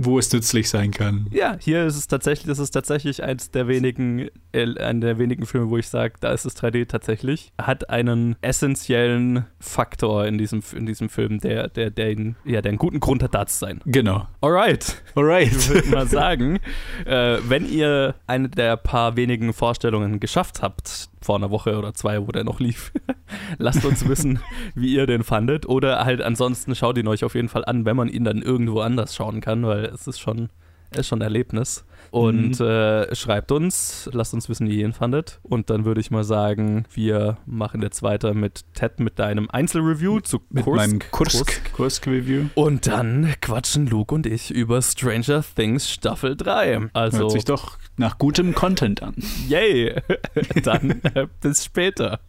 [0.00, 1.26] wo es nützlich sein kann.
[1.32, 5.44] Ja, hier ist es tatsächlich, das ist tatsächlich eins der wenigen, äh, einer der wenigen
[5.44, 10.62] Filme, wo ich sage, da ist das 3D tatsächlich, hat einen essentiellen Faktor in diesem,
[10.72, 13.58] in diesem Film, der, der, der, ihn, ja, der einen guten Grund hat, da zu
[13.58, 13.80] sein.
[13.86, 14.28] Genau.
[14.40, 15.48] Alright, Alright.
[15.50, 16.60] ich würde mal sagen,
[17.04, 22.20] äh, wenn ihr eine der paar wenigen Vorstellungen geschafft habt, vor einer Woche oder zwei,
[22.26, 22.92] wo der noch lief,
[23.58, 24.38] lasst uns wissen,
[24.74, 25.66] wie ihr den fandet.
[25.66, 28.80] Oder halt ansonsten schaut ihn euch auf jeden Fall an, wenn man ihn dann irgendwo
[28.80, 30.48] anders schauen kann, weil es ist schon,
[30.90, 31.84] es ist schon ein Erlebnis.
[32.10, 32.66] Und Mhm.
[32.66, 35.40] äh, schreibt uns, lasst uns wissen, wie ihr ihn fandet.
[35.42, 40.20] Und dann würde ich mal sagen, wir machen jetzt weiter mit Ted mit deinem Einzelreview
[40.20, 40.76] zu Mit Kursk.
[40.78, 42.46] meinem Kursk, Kursk-Review.
[42.54, 46.88] Und dann quatschen Luke und ich über Stranger Things Staffel 3.
[46.94, 49.14] Also, Hört sich doch nach gutem Content an.
[49.48, 50.00] yay!
[50.62, 52.20] dann äh, bis später.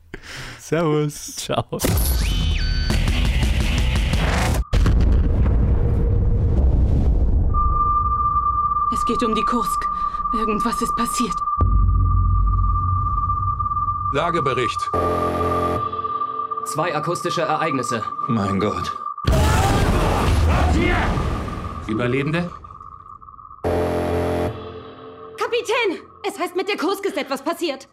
[0.60, 1.36] Servus.
[1.38, 1.66] Ciao.
[8.94, 9.88] Es geht um die Kursk.
[10.34, 11.36] Irgendwas ist passiert.
[14.14, 14.90] Lagebericht.
[16.66, 18.04] Zwei akustische Ereignisse.
[18.28, 18.92] Mein Gott.
[21.88, 22.50] Überlebende?
[27.20, 27.90] Etwas passiert.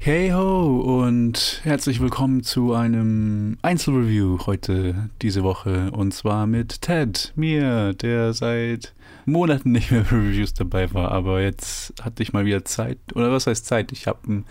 [0.00, 7.32] Hey ho und herzlich willkommen zu einem Einzelreview heute diese Woche und zwar mit Ted,
[7.36, 8.94] mir, der seit
[9.24, 13.32] Monaten nicht mehr für Reviews dabei war, aber jetzt hatte ich mal wieder Zeit oder
[13.32, 13.92] was heißt Zeit?
[13.92, 14.44] Ich habe einen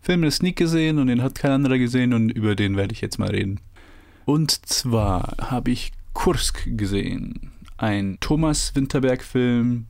[0.00, 3.00] Film in Sneak gesehen und den hat kein anderer gesehen und über den werde ich
[3.00, 3.60] jetzt mal reden.
[4.24, 9.86] Und zwar habe ich Kursk gesehen, ein Thomas Winterberg Film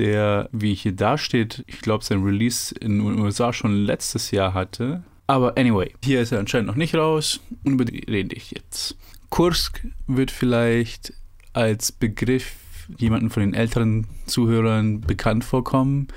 [0.00, 5.04] der, wie hier dasteht, ich glaube, sein Release in den USA schon letztes Jahr hatte.
[5.26, 8.96] Aber anyway, hier ist er anscheinend noch nicht raus und über die rede ich jetzt.
[9.28, 11.12] Kursk wird vielleicht
[11.52, 12.54] als Begriff
[12.96, 16.08] jemanden von den älteren Zuhörern bekannt vorkommen,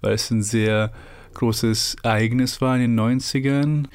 [0.00, 0.90] weil es ein sehr
[1.34, 3.86] großes Ereignis war in den 90ern.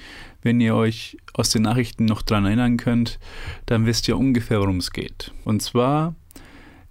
[0.43, 3.19] Wenn ihr euch aus den Nachrichten noch dran erinnern könnt,
[3.65, 5.33] dann wisst ihr ungefähr, worum es geht.
[5.43, 6.15] Und zwar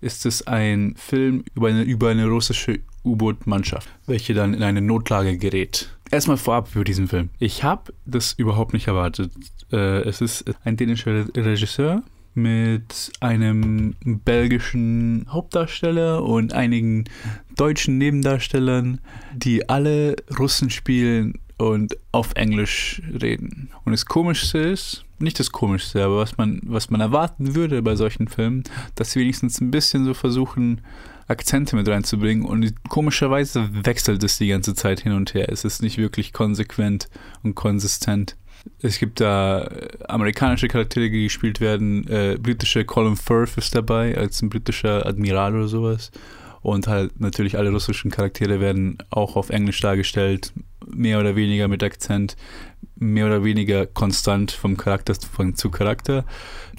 [0.00, 5.38] ist es ein Film über eine, über eine russische U-Boot-Mannschaft, welche dann in eine Notlage
[5.38, 5.90] gerät.
[6.11, 7.30] Erstmal vorab über diesen Film.
[7.38, 9.32] Ich habe das überhaupt nicht erwartet.
[9.72, 12.02] Äh, es ist ein dänischer Regisseur
[12.35, 17.04] mit einem belgischen Hauptdarsteller und einigen
[17.56, 19.00] deutschen Nebendarstellern,
[19.35, 23.70] die alle Russen spielen und auf Englisch reden.
[23.85, 27.96] Und das Komischste ist, nicht das Komischste, aber was man, was man erwarten würde bei
[27.96, 30.83] solchen Filmen, dass sie wenigstens ein bisschen so versuchen,
[31.29, 32.44] Akzente mit reinzubringen.
[32.44, 35.50] Und komischerweise wechselt es die ganze Zeit hin und her.
[35.50, 37.09] Es ist nicht wirklich konsequent
[37.42, 38.37] und konsistent.
[38.81, 42.07] Es gibt da äh, amerikanische Charaktere, die gespielt werden.
[42.09, 46.11] Äh, britische Colin Firth ist dabei, als ein britischer Admiral oder sowas.
[46.62, 50.52] Und halt natürlich alle russischen Charaktere werden auch auf Englisch dargestellt,
[50.88, 52.37] mehr oder weniger mit Akzent,
[52.96, 56.25] mehr oder weniger konstant vom Charakter von, zu Charakter.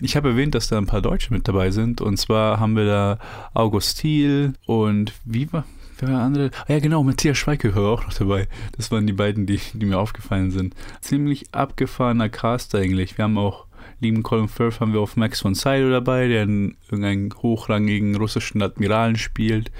[0.01, 2.01] Ich habe erwähnt, dass da ein paar Deutsche mit dabei sind.
[2.01, 3.19] Und zwar haben wir da
[3.53, 5.65] August Thiel und wie war,
[5.99, 6.51] wer andere?
[6.67, 8.47] Ah, ja, genau, Matthias Schweighöfer auch noch dabei.
[8.75, 10.75] Das waren die beiden, die, die mir aufgefallen sind.
[11.01, 13.17] Ziemlich abgefahrener Cast eigentlich.
[13.17, 13.67] Wir haben auch
[13.99, 18.61] lieben Colin Firth haben wir auf Max von Sydow dabei, der einen, irgendeinen hochrangigen russischen
[18.61, 19.71] Admiralen spielt.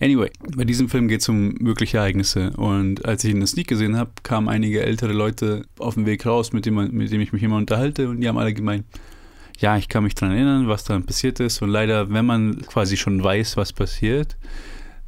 [0.00, 2.50] Anyway, bei diesem Film geht es um wirkliche Ereignisse.
[2.56, 6.06] Und als ich ihn in der Sneak gesehen habe, kamen einige ältere Leute auf den
[6.06, 8.08] Weg raus, mit dem, mit dem ich mich immer unterhalte.
[8.08, 8.84] Und die haben alle gemeint,
[9.58, 11.60] ja, ich kann mich daran erinnern, was dann passiert ist.
[11.60, 14.38] Und leider, wenn man quasi schon weiß, was passiert,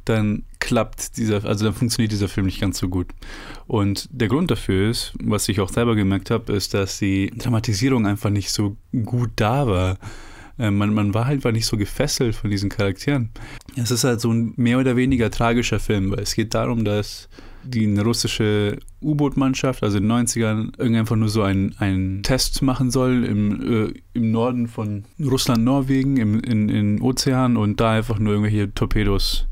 [0.05, 3.07] dann klappt dieser, also dann funktioniert dieser Film nicht ganz so gut.
[3.65, 8.05] Und der Grund dafür ist, was ich auch selber gemerkt habe, ist, dass die Dramatisierung
[8.05, 9.97] einfach nicht so gut da war.
[10.57, 13.29] Äh, Man, man war halt einfach nicht so gefesselt von diesen Charakteren.
[13.75, 17.29] Es ist halt so ein mehr oder weniger tragischer Film, weil es geht darum, dass
[17.63, 22.91] die eine russische U-Boot-Mannschaft, also in den 90ern, irgendwie einfach nur so einen, Test machen
[22.91, 28.19] soll im, äh, im Norden von Russland, Norwegen, im in, in Ozean und da einfach
[28.19, 29.47] nur irgendwelche Torpedos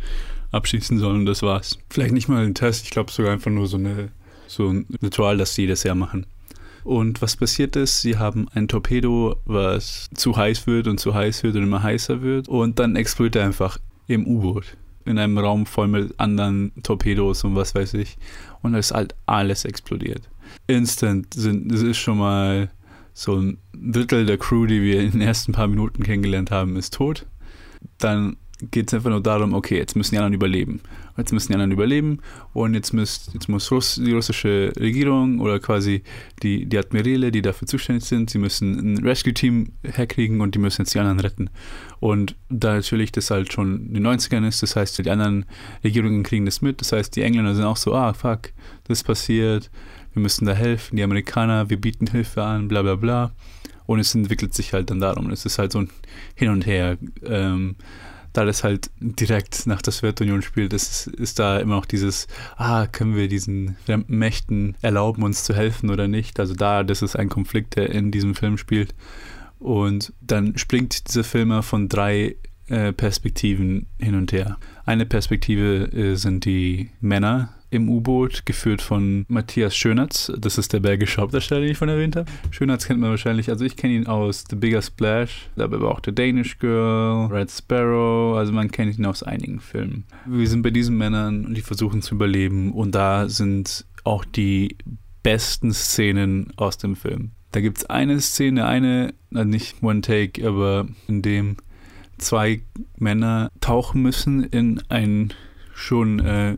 [0.51, 1.79] abschießen sollen und das war's.
[1.89, 4.09] Vielleicht nicht mal ein Test, ich glaube sogar einfach nur so eine
[4.47, 6.25] so ein Ritual, das sie jedes Jahr machen.
[6.83, 11.43] Und was passiert ist, sie haben ein Torpedo, was zu heiß wird und zu heiß
[11.43, 12.47] wird und immer heißer wird.
[12.47, 14.77] Und dann explodiert er einfach im U-Boot.
[15.05, 18.17] In einem Raum voll mit anderen Torpedos und was weiß ich.
[18.61, 20.29] Und es ist halt alles explodiert.
[20.67, 22.69] Instant sind, es ist schon mal
[23.13, 26.93] so ein Drittel der Crew, die wir in den ersten paar Minuten kennengelernt haben, ist
[26.93, 27.25] tot.
[27.97, 28.37] Dann
[28.69, 30.81] geht es einfach nur darum, okay, jetzt müssen die anderen überleben.
[31.17, 32.19] Jetzt müssen die anderen überleben
[32.53, 36.03] und jetzt, müsst, jetzt muss Russ, die russische Regierung oder quasi
[36.41, 40.83] die, die Admirale, die dafür zuständig sind, sie müssen ein Rescue-Team herkriegen und die müssen
[40.83, 41.49] jetzt die anderen retten.
[41.99, 45.45] Und da natürlich das halt schon in den 90ern ist, das heißt, die anderen
[45.83, 48.51] Regierungen kriegen das mit, das heißt, die Engländer sind auch so, ah, fuck,
[48.85, 49.69] das passiert,
[50.13, 53.31] wir müssen da helfen, die Amerikaner, wir bieten Hilfe an, bla bla bla.
[53.85, 55.29] Und es entwickelt sich halt dann darum.
[55.31, 55.89] Es ist halt so ein
[56.35, 56.97] Hin und Her.
[57.25, 57.75] Ähm,
[58.33, 62.87] da das halt direkt nach der Sowjetunion spielt, ist, ist da immer noch dieses, ah,
[62.87, 66.39] können wir diesen fremden Mächten erlauben, uns zu helfen oder nicht?
[66.39, 68.95] Also da, das ist ein Konflikt, der in diesem Film spielt.
[69.59, 72.35] Und dann springt dieser Film von drei
[72.67, 74.57] äh, Perspektiven hin und her.
[74.85, 80.31] Eine Perspektive äh, sind die Männer, im U-Boot, geführt von Matthias Schönertz.
[80.37, 82.29] Das ist der belgische Hauptdarsteller, den ich von erwähnt habe.
[82.51, 86.01] Schönertz kennt man wahrscheinlich, also ich kenne ihn aus The Bigger Splash, dabei aber auch
[86.05, 90.03] The Danish Girl, Red Sparrow, also man kennt ihn aus einigen Filmen.
[90.25, 94.77] Wir sind bei diesen Männern und die versuchen zu überleben und da sind auch die
[95.23, 97.31] besten Szenen aus dem Film.
[97.51, 101.57] Da gibt es eine Szene, eine, nicht One Take, aber in dem
[102.17, 102.61] zwei
[102.97, 105.33] Männer tauchen müssen in ein
[105.73, 106.57] schon äh,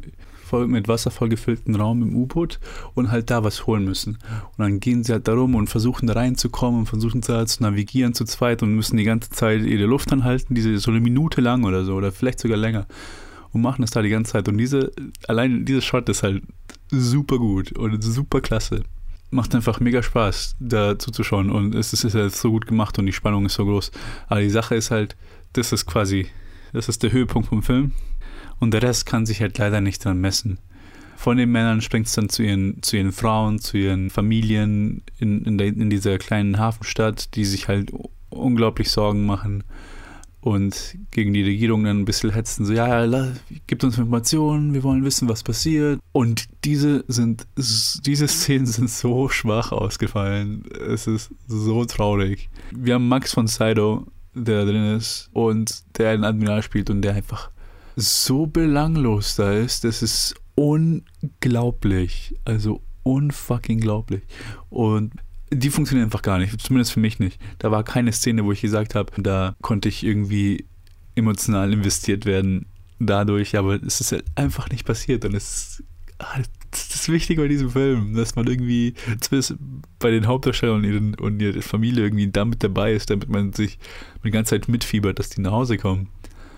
[0.53, 2.59] voll mit Wasser vollgefüllten Raum im U-Boot
[2.93, 4.19] und halt da was holen müssen.
[4.55, 8.13] Und dann gehen sie halt darum und versuchen da reinzukommen und versuchen da zu navigieren
[8.13, 11.63] zu zweit und müssen die ganze Zeit ihre Luft anhalten, diese so eine Minute lang
[11.63, 12.85] oder so oder vielleicht sogar länger
[13.51, 14.91] und machen das da die ganze Zeit und diese
[15.27, 16.43] allein dieser Shot ist halt
[16.91, 18.83] super gut und super klasse.
[19.31, 23.11] Macht einfach mega Spaß, da zuzuschauen und es ist halt so gut gemacht und die
[23.11, 23.89] Spannung ist so groß.
[24.27, 25.15] Aber die Sache ist halt,
[25.53, 26.27] das ist quasi,
[26.73, 27.93] das ist der Höhepunkt vom Film
[28.63, 30.57] und der Rest kann sich halt leider nicht dran messen.
[31.17, 35.45] Von den Männern springt es dann zu ihren, zu ihren Frauen, zu ihren Familien in,
[35.45, 37.91] in, der, in dieser kleinen Hafenstadt, die sich halt
[38.29, 39.63] unglaublich Sorgen machen
[40.41, 43.31] und gegen die Regierung dann ein bisschen hetzen, so, ja, ja,
[43.65, 46.01] gibt uns Informationen, wir wollen wissen, was passiert.
[46.11, 50.65] Und diese sind, diese Szenen sind so schwach ausgefallen.
[50.89, 52.49] Es ist so traurig.
[52.71, 57.13] Wir haben Max von Sydow, der drin ist und der einen Admiral spielt und der
[57.13, 57.49] einfach
[57.95, 62.35] so belanglos da ist, das ist unglaublich.
[62.45, 64.23] Also unfucking glaublich.
[64.69, 65.13] Und
[65.51, 67.39] die funktionieren einfach gar nicht, zumindest für mich nicht.
[67.59, 70.65] Da war keine Szene, wo ich gesagt habe, da konnte ich irgendwie
[71.15, 72.65] emotional investiert werden
[72.99, 75.83] dadurch, aber es ist halt einfach nicht passiert und es ist
[76.21, 79.55] halt das Wichtige bei diesem Film, dass man irgendwie zumindest
[79.99, 83.77] bei den Hauptdarstellern und, und ihrer Familie irgendwie damit dabei ist, damit man sich
[84.23, 86.09] die ganze Zeit mitfiebert, dass die nach Hause kommen.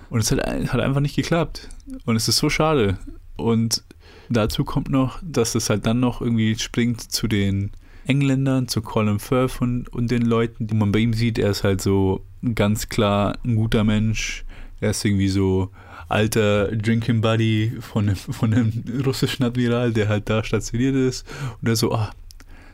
[0.10, 1.70] Und es hat, hat einfach nicht geklappt.
[2.06, 2.98] Und es ist so schade.
[3.36, 3.84] Und
[4.30, 7.72] dazu kommt noch, dass es halt dann noch irgendwie springt zu den
[8.06, 11.40] Engländern, zu Colin Firth und, und den Leuten, die man bei ihm sieht.
[11.40, 14.46] Er ist halt so ganz klar ein guter Mensch.
[14.80, 15.72] Er ist irgendwie so
[16.08, 21.26] alter Drinking Buddy von von einem russischen Admiral, der halt da stationiert ist.
[21.62, 22.12] Und er so, ah,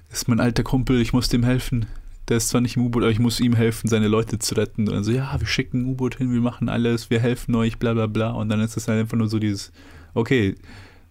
[0.10, 1.86] das ist mein alter Kumpel, ich muss dem helfen
[2.30, 4.88] der ist zwar nicht im U-Boot, aber ich muss ihm helfen, seine Leute zu retten.
[4.88, 7.78] Und dann so, ja, wir schicken ein U-Boot hin, wir machen alles, wir helfen euch,
[7.78, 8.32] bla bla bla.
[8.32, 9.72] Und dann ist es halt einfach nur so dieses,
[10.14, 10.56] okay,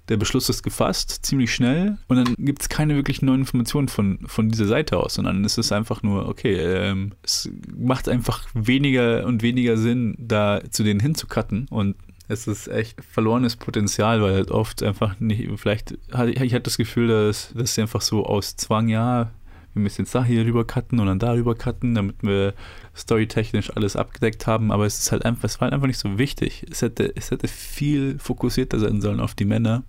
[0.08, 1.96] der Beschluss ist gefasst, ziemlich schnell.
[2.08, 5.56] Und dann gibt es keine wirklich neuen Informationen von, von dieser Seite aus, sondern es
[5.56, 11.00] ist einfach nur, okay, ähm, es macht einfach weniger und weniger Sinn, da zu denen
[11.00, 11.68] hinzucutten.
[11.70, 11.94] Und
[12.26, 17.08] es ist echt verlorenes Potenzial, weil halt oft einfach nicht, vielleicht, ich hatte das Gefühl,
[17.08, 19.30] dass, dass sie einfach so aus Zwang, ja,
[19.74, 22.54] wir müssen jetzt da hier rüber cutten und dann da rüber cutten, damit wir
[22.96, 26.18] storytechnisch alles abgedeckt haben, aber es ist halt einfach, es war halt einfach nicht so
[26.18, 26.66] wichtig.
[26.70, 29.84] Es hätte, es hätte viel fokussierter sein sollen auf die Männer.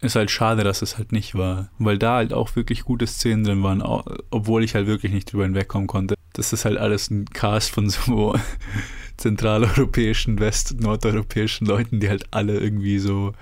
[0.00, 3.44] Ist halt schade, dass es halt nicht war, weil da halt auch wirklich gute Szenen
[3.44, 3.82] drin waren,
[4.30, 6.16] obwohl ich halt wirklich nicht drüber hinwegkommen konnte.
[6.32, 8.34] Das ist halt alles ein Cast von so
[9.16, 13.32] zentraleuropäischen, west-, nordeuropäischen Leuten, die halt alle irgendwie so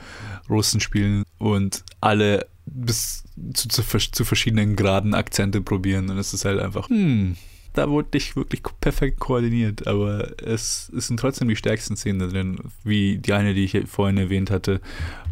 [0.50, 6.08] Russen spielen und alle bis zu, zu, zu, verschiedenen Graden Akzente probieren.
[6.08, 7.36] Und es ist halt einfach, hm,
[7.72, 12.58] da wurde nicht wirklich perfekt koordiniert, aber es, es sind trotzdem die stärksten Szenen drin,
[12.84, 14.80] wie die eine, die ich vorhin erwähnt hatte.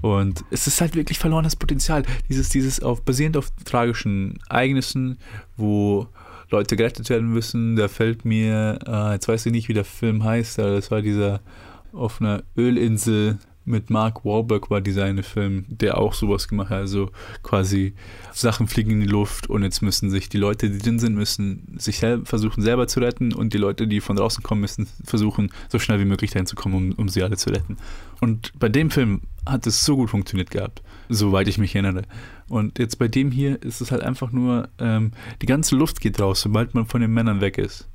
[0.02, 2.04] Und es ist halt wirklich verlorenes Potenzial.
[2.28, 5.18] Dieses, dieses auf, basierend auf tragischen Ereignissen,
[5.56, 6.08] wo
[6.50, 7.76] Leute gerettet werden müssen.
[7.76, 11.02] Da fällt mir, äh, jetzt weiß ich nicht, wie der Film heißt, aber das war
[11.02, 11.40] dieser
[11.92, 13.38] auf einer Ölinsel
[13.68, 16.78] mit Mark Wahlberg war dieser eine Film, der auch sowas gemacht hat.
[16.78, 17.10] Also
[17.42, 17.94] quasi
[18.32, 21.76] Sachen fliegen in die Luft und jetzt müssen sich die Leute, die drin sind, müssen
[21.78, 25.50] sich sel versuchen selber zu retten und die Leute, die von draußen kommen, müssen versuchen,
[25.68, 27.76] so schnell wie möglich dahin zu kommen, um, um sie alle zu retten.
[28.20, 32.02] Und bei dem Film hat es so gut funktioniert gehabt, soweit ich mich erinnere.
[32.48, 36.20] Und jetzt bei dem hier ist es halt einfach nur, ähm, die ganze Luft geht
[36.20, 37.88] raus, sobald man von den Männern weg ist.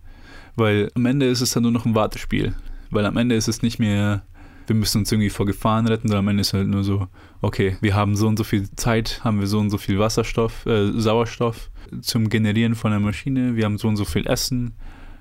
[0.56, 2.54] Weil am Ende ist es dann nur noch ein Wartespiel.
[2.92, 4.24] Weil am Ende ist es nicht mehr
[4.68, 7.08] wir müssen uns irgendwie vor Gefahren retten, sondern am Ende ist halt nur so,
[7.42, 10.66] okay, wir haben so und so viel Zeit, haben wir so und so viel Wasserstoff,
[10.66, 11.70] äh, Sauerstoff
[12.02, 14.74] zum Generieren von der Maschine, wir haben so und so viel Essen,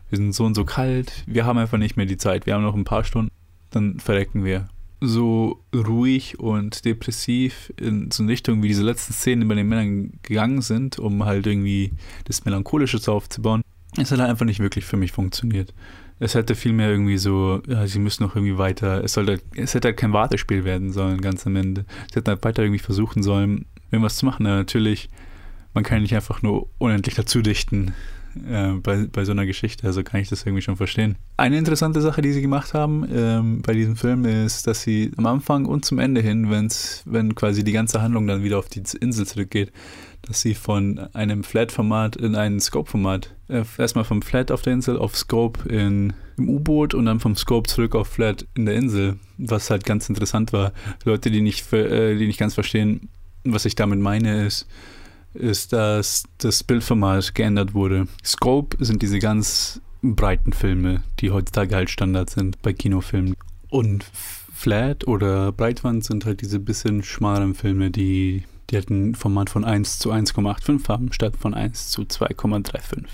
[0.08, 2.62] wir sind so und so kalt, wir haben einfach nicht mehr die Zeit, wir haben
[2.62, 3.32] noch ein paar Stunden,
[3.70, 4.68] dann verrecken wir.
[5.00, 10.12] So ruhig und depressiv in so eine Richtung, wie diese letzten Szenen bei den Männern
[10.22, 11.92] gegangen sind, um halt irgendwie
[12.24, 13.62] das Melancholische aufzubauen,
[13.98, 15.74] hat halt einfach nicht wirklich für mich funktioniert.
[16.18, 19.88] Es hätte vielmehr irgendwie so, ja, sie müssen noch irgendwie weiter, es sollte, es hätte
[19.88, 21.84] halt kein Wartespiel werden sollen, ganz am Ende.
[22.10, 24.46] Sie hätten halt weiter irgendwie versuchen sollen, irgendwas zu machen.
[24.46, 25.08] Ja, natürlich,
[25.74, 27.92] man kann nicht einfach nur unendlich dazu dichten
[28.50, 31.16] äh, bei, bei so einer Geschichte, also kann ich das irgendwie schon verstehen.
[31.36, 35.26] Eine interessante Sache, die sie gemacht haben ähm, bei diesem Film, ist, dass sie am
[35.26, 38.82] Anfang und zum Ende hin, wenn's, wenn quasi die ganze Handlung dann wieder auf die
[39.00, 39.72] Insel zurückgeht,
[40.22, 44.96] dass sie von einem Flat-Format in ein Scope-Format, äh, erstmal vom Flat auf der Insel
[44.96, 49.18] auf Scope in, im U-Boot und dann vom Scope zurück auf Flat in der Insel,
[49.38, 50.72] was halt ganz interessant war.
[51.04, 53.08] Leute, die nicht, äh, die nicht ganz verstehen,
[53.44, 54.66] was ich damit meine, ist,
[55.34, 58.06] ist, dass das Bildformat geändert wurde.
[58.24, 63.36] Scope sind diese ganz breiten Filme, die heutzutage halt Standard sind bei Kinofilmen.
[63.68, 64.04] Und
[64.52, 69.64] Flat oder Breitwand sind halt diese bisschen schmaleren Filme, die die halt ein Format von
[69.64, 73.04] 1 zu 1,85 haben, statt von 1 zu 2,35.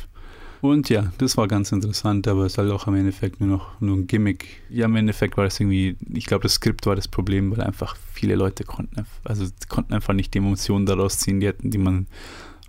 [0.60, 3.80] Und ja, das war ganz interessant, aber es ist halt auch im Endeffekt nur noch
[3.80, 4.62] nur ein Gimmick.
[4.70, 7.96] Ja, im Endeffekt war das irgendwie, ich glaube, das Skript war das Problem, weil einfach
[8.12, 12.06] viele Leute konnten, also konnten einfach nicht die Emotionen daraus ziehen, die, hätten, die man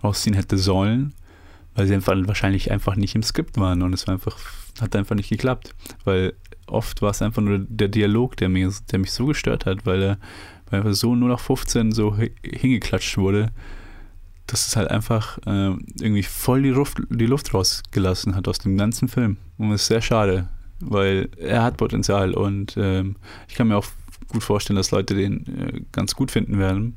[0.04, 1.14] rausziehen hätte sollen,
[1.74, 4.38] weil sie einfach wahrscheinlich einfach nicht im Skript waren und es war einfach,
[4.80, 5.74] hat einfach nicht geklappt,
[6.04, 6.34] weil
[6.66, 10.02] oft war es einfach nur der Dialog, der, mir, der mich so gestört hat, weil
[10.02, 10.18] er
[10.70, 13.50] weil einfach so nur nach 15 so hingeklatscht wurde,
[14.50, 18.76] dass es halt einfach äh, irgendwie voll die Luft, die Luft rausgelassen hat aus dem
[18.76, 19.36] ganzen Film.
[19.58, 20.48] Und das ist sehr schade,
[20.80, 23.16] weil er hat Potenzial und ähm,
[23.48, 23.86] ich kann mir auch
[24.28, 26.96] gut vorstellen, dass Leute den äh, ganz gut finden werden.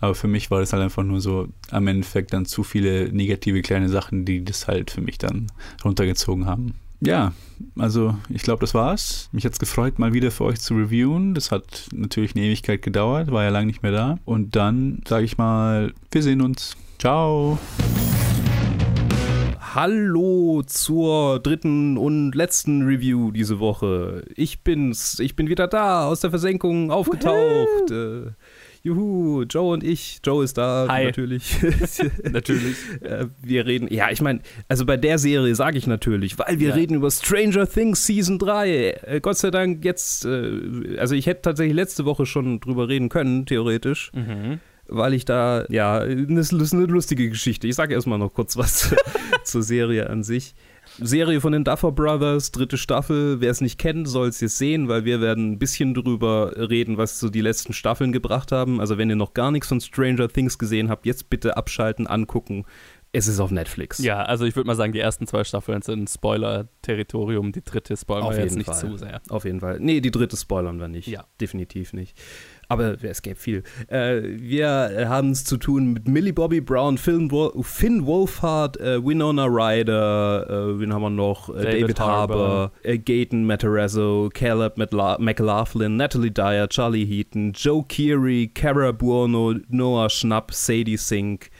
[0.00, 3.62] Aber für mich war das halt einfach nur so am Endeffekt dann zu viele negative
[3.62, 5.48] kleine Sachen, die das halt für mich dann
[5.84, 7.32] runtergezogen haben ja,
[7.78, 9.28] also ich glaube, das war's.
[9.32, 11.34] Mich hat es gefreut, mal wieder für euch zu reviewen.
[11.34, 14.18] Das hat natürlich eine Ewigkeit gedauert, war ja lange nicht mehr da.
[14.24, 16.76] Und dann sage ich mal, wir sehen uns.
[16.98, 17.58] Ciao.
[19.74, 24.24] Hallo zur dritten und letzten Review diese Woche.
[24.34, 25.20] Ich bin's.
[25.20, 27.90] Ich bin wieder da, aus der Versenkung aufgetaucht.
[27.90, 28.32] Äh,
[28.88, 30.20] Juhu, Joe und ich.
[30.24, 31.04] Joe ist da, Hi.
[31.04, 31.56] natürlich.
[32.32, 32.76] natürlich.
[33.00, 36.70] Äh, wir reden, ja, ich meine, also bei der Serie sage ich natürlich, weil wir
[36.70, 36.74] ja.
[36.74, 38.70] reden über Stranger Things Season 3.
[38.70, 43.08] Äh, Gott sei Dank jetzt, äh, also ich hätte tatsächlich letzte Woche schon drüber reden
[43.08, 44.10] können, theoretisch.
[44.14, 47.66] Mhm weil ich da, ja, das ist eine lustige Geschichte.
[47.68, 48.94] Ich sage erstmal noch kurz was
[49.44, 50.54] zur Serie an sich.
[51.00, 53.40] Serie von den Duffer Brothers, dritte Staffel.
[53.40, 56.96] Wer es nicht kennt, soll es jetzt sehen, weil wir werden ein bisschen drüber reden,
[56.98, 58.80] was so die letzten Staffeln gebracht haben.
[58.80, 62.64] Also wenn ihr noch gar nichts von Stranger Things gesehen habt, jetzt bitte abschalten, angucken.
[63.10, 63.98] Es ist auf Netflix.
[63.98, 67.52] Ja, also ich würde mal sagen, die ersten zwei Staffeln sind Spoiler-Territorium.
[67.52, 68.78] Die dritte spoilern wir jetzt nicht Fall.
[68.78, 69.22] zu sehr.
[69.30, 69.78] Auf jeden Fall.
[69.80, 71.08] Nee, die dritte spoilern wir nicht.
[71.08, 71.24] Ja.
[71.40, 72.18] Definitiv nicht.
[72.70, 73.62] Aber es gäbe viel.
[73.88, 79.02] Äh, wir haben es zu tun mit Millie Bobby Brown, Finn, Wol Finn Wolfhard, äh,
[79.02, 81.48] Winona Ryder, äh, wen haben wir noch?
[81.48, 87.82] Äh, David, David Harbour, Harbour äh, Gaten Matarazzo, Caleb McLaughlin, Natalie Dyer, Charlie Heaton, Joe
[87.88, 91.50] Keery, Cara Buono, Noah Schnapp, Sadie Sink,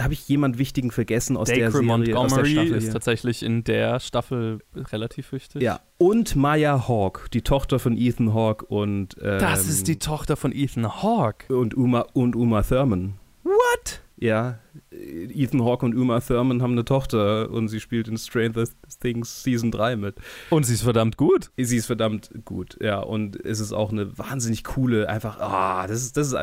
[0.00, 1.86] habe ich jemanden wichtigen vergessen aus Dacre der Serie?
[1.86, 5.62] Montgomery aus der Staffel ist tatsächlich in der Staffel relativ wichtig.
[5.62, 10.36] Ja, und Maya Hawk, die Tochter von Ethan Hawke und ähm, Das ist die Tochter
[10.36, 13.14] von Ethan Hawke und Uma und Uma Thurman.
[13.42, 14.00] What?
[14.16, 18.64] Ja, Ethan Hawke und Uma Thurman haben eine Tochter und sie spielt in Stranger
[19.00, 20.16] Things Season 3 mit.
[20.50, 21.50] Und sie ist verdammt gut.
[21.56, 23.00] Sie ist verdammt gut, ja.
[23.00, 26.36] Und es ist auch eine wahnsinnig coole, einfach, ah, das ist, das ist,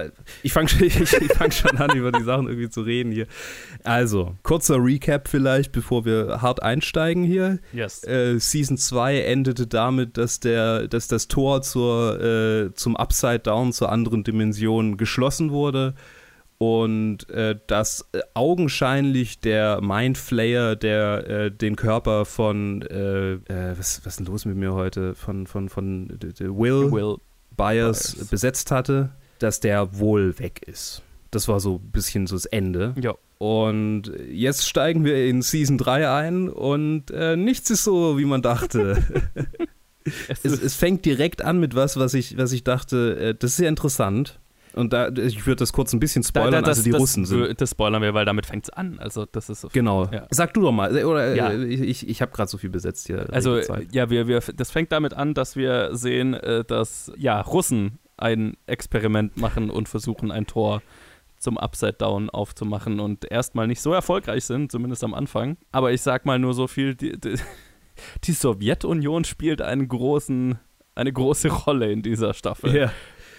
[0.44, 3.28] ich fange ich, ich fang schon an, über die Sachen irgendwie zu reden hier.
[3.84, 7.60] Also, kurzer Recap vielleicht, bevor wir hart einsteigen hier.
[7.72, 8.04] Yes.
[8.04, 13.72] Äh, Season 2 endete damit, dass der, dass das Tor zur, äh, zum Upside Down,
[13.72, 15.96] zur anderen Dimension geschlossen wurde
[16.62, 24.02] und äh, dass äh, augenscheinlich der Mindflayer, der äh, den Körper von äh, äh, was,
[24.06, 26.08] was ist denn los mit mir heute von von von
[26.40, 27.18] Will, Will
[27.58, 29.10] Byers, Byers besetzt hatte,
[29.40, 31.02] dass der wohl weg ist.
[31.32, 32.94] Das war so ein bisschen so das Ende.
[33.02, 33.16] Ja.
[33.40, 37.06] Und jetzt steigen wir in Season 3 ein und
[37.38, 39.02] nichts ist so, wie man dachte.
[40.28, 43.60] es, es, es, fängt direkt an mit was, was ich, was ich dachte, das ist
[43.60, 44.41] ja interessant.
[44.74, 47.02] Und da, ich würde das kurz ein bisschen spoilern, da, da, das, also die das,
[47.02, 47.60] Russen sind.
[47.60, 49.00] Das spoilern wir, weil damit fängt es an.
[49.00, 50.06] Also das ist so Genau.
[50.12, 50.28] Ja.
[50.30, 51.04] Sag du doch mal.
[51.04, 51.54] Oder ja.
[51.54, 53.28] ich, ich habe gerade so viel besetzt hier.
[53.32, 53.60] Also
[53.92, 58.56] ja, wir, wir, das fängt damit an, dass wir sehen, äh, dass ja, Russen ein
[58.68, 60.82] Experiment machen und versuchen, ein Tor
[61.38, 65.58] zum Upside Down aufzumachen und erstmal nicht so erfolgreich sind, zumindest am Anfang.
[65.72, 67.36] Aber ich sag mal nur so viel, die, die,
[68.24, 70.60] die Sowjetunion spielt einen großen,
[70.96, 72.76] eine große Rolle in dieser Staffel.
[72.76, 72.92] Ja.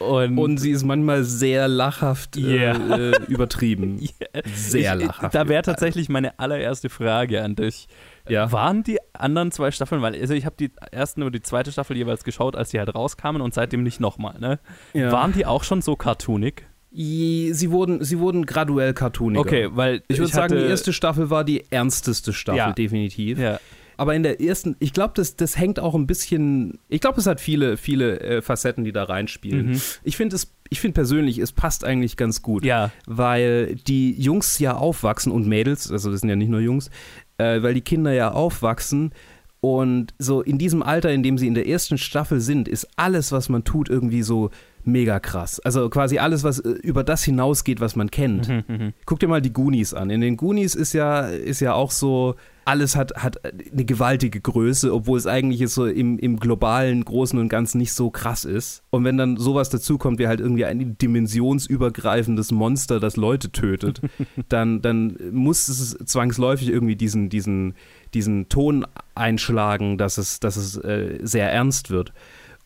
[0.09, 2.97] Und, und, sie ist manchmal sehr lachhaft yeah.
[2.97, 3.99] äh, übertrieben.
[4.01, 4.43] yeah.
[4.55, 5.35] Sehr ich, lachhaft.
[5.35, 7.89] Da wäre tatsächlich meine allererste Frage an dich.
[8.29, 8.53] Ja.
[8.53, 11.97] Waren die anderen zwei Staffeln, weil also ich habe die erste und die zweite Staffel
[11.97, 14.61] jeweils geschaut, als sie halt rauskamen und seitdem nicht nochmal, ne?
[14.93, 15.11] Ja.
[15.11, 16.65] Waren die auch schon so cartoonig?
[16.95, 19.41] Sie wurden, sie wurden graduell cartooniger.
[19.41, 22.73] Okay, weil ich würde sagen, die erste Staffel war die ernsteste Staffel, ja.
[22.73, 23.39] definitiv.
[23.39, 23.59] Ja.
[24.03, 27.27] Aber in der ersten, ich glaube, das, das hängt auch ein bisschen, ich glaube, es
[27.27, 29.71] hat viele, viele äh, Facetten, die da reinspielen.
[29.71, 29.81] Mhm.
[30.03, 32.65] Ich finde es, ich finde persönlich, es passt eigentlich ganz gut.
[32.65, 32.91] Ja.
[33.07, 36.91] Weil die Jungs ja aufwachsen und Mädels, also das sind ja nicht nur Jungs,
[37.39, 39.13] äh, weil die Kinder ja aufwachsen
[39.61, 43.31] und so in diesem Alter, in dem sie in der ersten Staffel sind, ist alles,
[43.31, 44.51] was man tut, irgendwie so
[44.85, 45.61] mega krass.
[45.61, 48.49] Also quasi alles, was über das hinausgeht, was man kennt.
[48.49, 50.11] Mhm, Guck dir mal die Goonies an.
[50.11, 54.93] In den Goonies ist ja, ist ja auch so, alles hat, hat eine gewaltige Größe,
[54.93, 58.83] obwohl es eigentlich so im, im globalen Großen und Ganzen nicht so krass ist.
[58.91, 64.01] Und wenn dann sowas dazukommt, wie halt irgendwie ein dimensionsübergreifendes Monster, das Leute tötet,
[64.49, 67.75] dann, dann muss es zwangsläufig irgendwie diesen, diesen,
[68.15, 72.13] diesen Ton einschlagen, dass es, dass es äh, sehr ernst wird.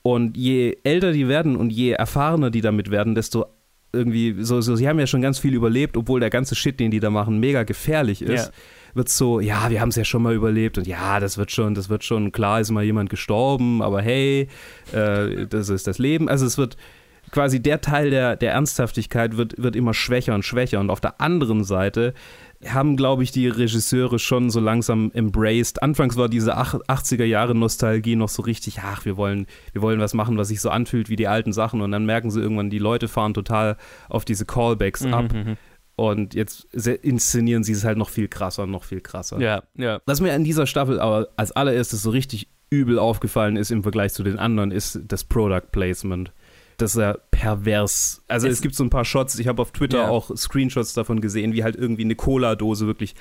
[0.06, 3.46] Und je älter die werden und je erfahrener die damit werden, desto
[3.92, 6.92] irgendwie, so, so, sie haben ja schon ganz viel überlebt, obwohl der ganze Shit, den
[6.92, 8.46] die da machen, mega gefährlich ist.
[8.46, 8.52] Ja.
[8.94, 11.74] Wird so, ja, wir haben es ja schon mal überlebt und ja, das wird schon,
[11.74, 14.46] das wird schon, klar ist mal jemand gestorben, aber hey,
[14.92, 16.28] äh, das ist das Leben.
[16.28, 16.76] Also es wird
[17.32, 20.78] quasi der Teil der, der Ernsthaftigkeit wird, wird immer schwächer und schwächer.
[20.78, 22.14] Und auf der anderen Seite
[22.64, 25.82] haben, glaube ich, die Regisseure schon so langsam embraced.
[25.82, 30.14] Anfangs war diese 80er Jahre Nostalgie noch so richtig, ach, wir wollen, wir wollen was
[30.14, 31.80] machen, was sich so anfühlt wie die alten Sachen.
[31.80, 33.76] Und dann merken sie irgendwann, die Leute fahren total
[34.08, 35.34] auf diese Callbacks Mhm, ab.
[35.96, 39.40] Und jetzt inszenieren sie es halt noch viel krasser, noch viel krasser.
[39.40, 40.00] Ja, ja.
[40.04, 44.12] Was mir an dieser Staffel aber als allererstes so richtig übel aufgefallen ist im Vergleich
[44.12, 46.32] zu den anderen, ist das Product Placement.
[46.78, 48.22] Das ist ja pervers.
[48.28, 50.08] Also es, es gibt so ein paar Shots, ich habe auf Twitter Ja.
[50.08, 53.14] auch Screenshots davon gesehen, wie halt irgendwie eine Cola-Dose wirklich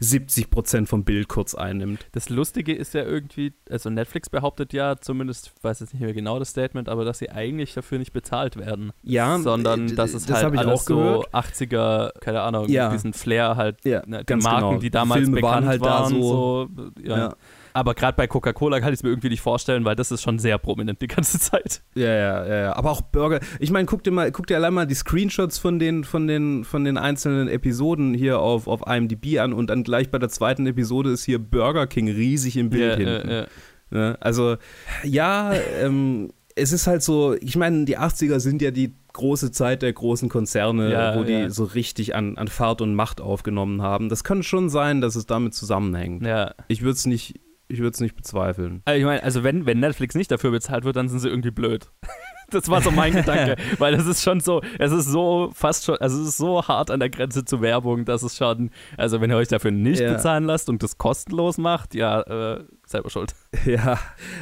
[0.00, 2.06] 70% vom Bild kurz einnimmt.
[2.12, 6.12] Das Lustige ist ja irgendwie, also Netflix behauptet ja, zumindest, ich weiß jetzt nicht mehr
[6.12, 8.92] genau das Statement, aber dass sie eigentlich dafür nicht bezahlt werden.
[9.02, 12.90] Ja, sondern äh, dass es das halt alles so 80er, keine Ahnung, Ja.
[12.90, 14.80] diesen Flair halt, Ja, ne, die Marken, genau.
[14.80, 17.16] die damals Filme bekannt waren halt da waren, so- so, ja.
[17.18, 17.34] Ja.
[17.74, 20.38] Aber gerade bei Coca-Cola kann ich es mir irgendwie nicht vorstellen, weil das ist schon
[20.38, 21.82] sehr prominent die ganze Zeit.
[21.94, 22.76] Ja, ja, ja, ja.
[22.76, 23.40] Aber auch Burger.
[23.60, 26.64] Ich meine, guck dir mal, guck dir allein mal die Screenshots von den, von den,
[26.64, 30.66] von den einzelnen Episoden hier auf, auf IMDb an und dann gleich bei der zweiten
[30.66, 33.28] Episode ist hier Burger King riesig im Bild Ja, hinten.
[33.30, 33.46] ja, ja.
[33.90, 34.16] Ne?
[34.20, 34.56] Also,
[35.04, 35.52] ja,
[35.82, 39.92] ähm, es ist halt so, ich meine, die 80er sind ja die große Zeit der
[39.92, 41.50] großen Konzerne, Ja, wo die ja.
[41.50, 44.08] so richtig an, an Fahrt und Macht aufgenommen haben.
[44.08, 46.24] Das kann schon sein, dass es damit zusammenhängt.
[46.26, 46.54] Ja.
[46.68, 47.40] Ich würde es nicht,
[47.72, 48.82] ich würde es nicht bezweifeln.
[48.84, 51.50] Also ich meine, also wenn, wenn Netflix nicht dafür bezahlt wird, dann sind sie irgendwie
[51.50, 51.88] blöd.
[52.50, 55.96] Das war so mein Gedanke, weil es ist schon so, es ist so fast schon,
[55.96, 59.30] also es ist so hart an der Grenze zu Werbung, dass es schon, also wenn
[59.30, 60.12] ihr euch dafür nicht Ja.
[60.12, 63.34] bezahlen lasst und das kostenlos macht, ja, äh, selber schuld.
[63.64, 63.98] Ja,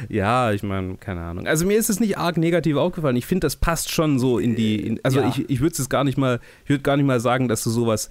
[0.09, 1.47] ja, ich meine, keine Ahnung.
[1.47, 3.15] Also mir ist es nicht arg negativ aufgefallen.
[3.15, 5.29] Ich finde, das passt schon so in die, in, also Ja.
[5.29, 7.69] ich, ich würde es gar nicht mal, ich würde gar nicht mal sagen, dass du
[7.69, 8.09] sowas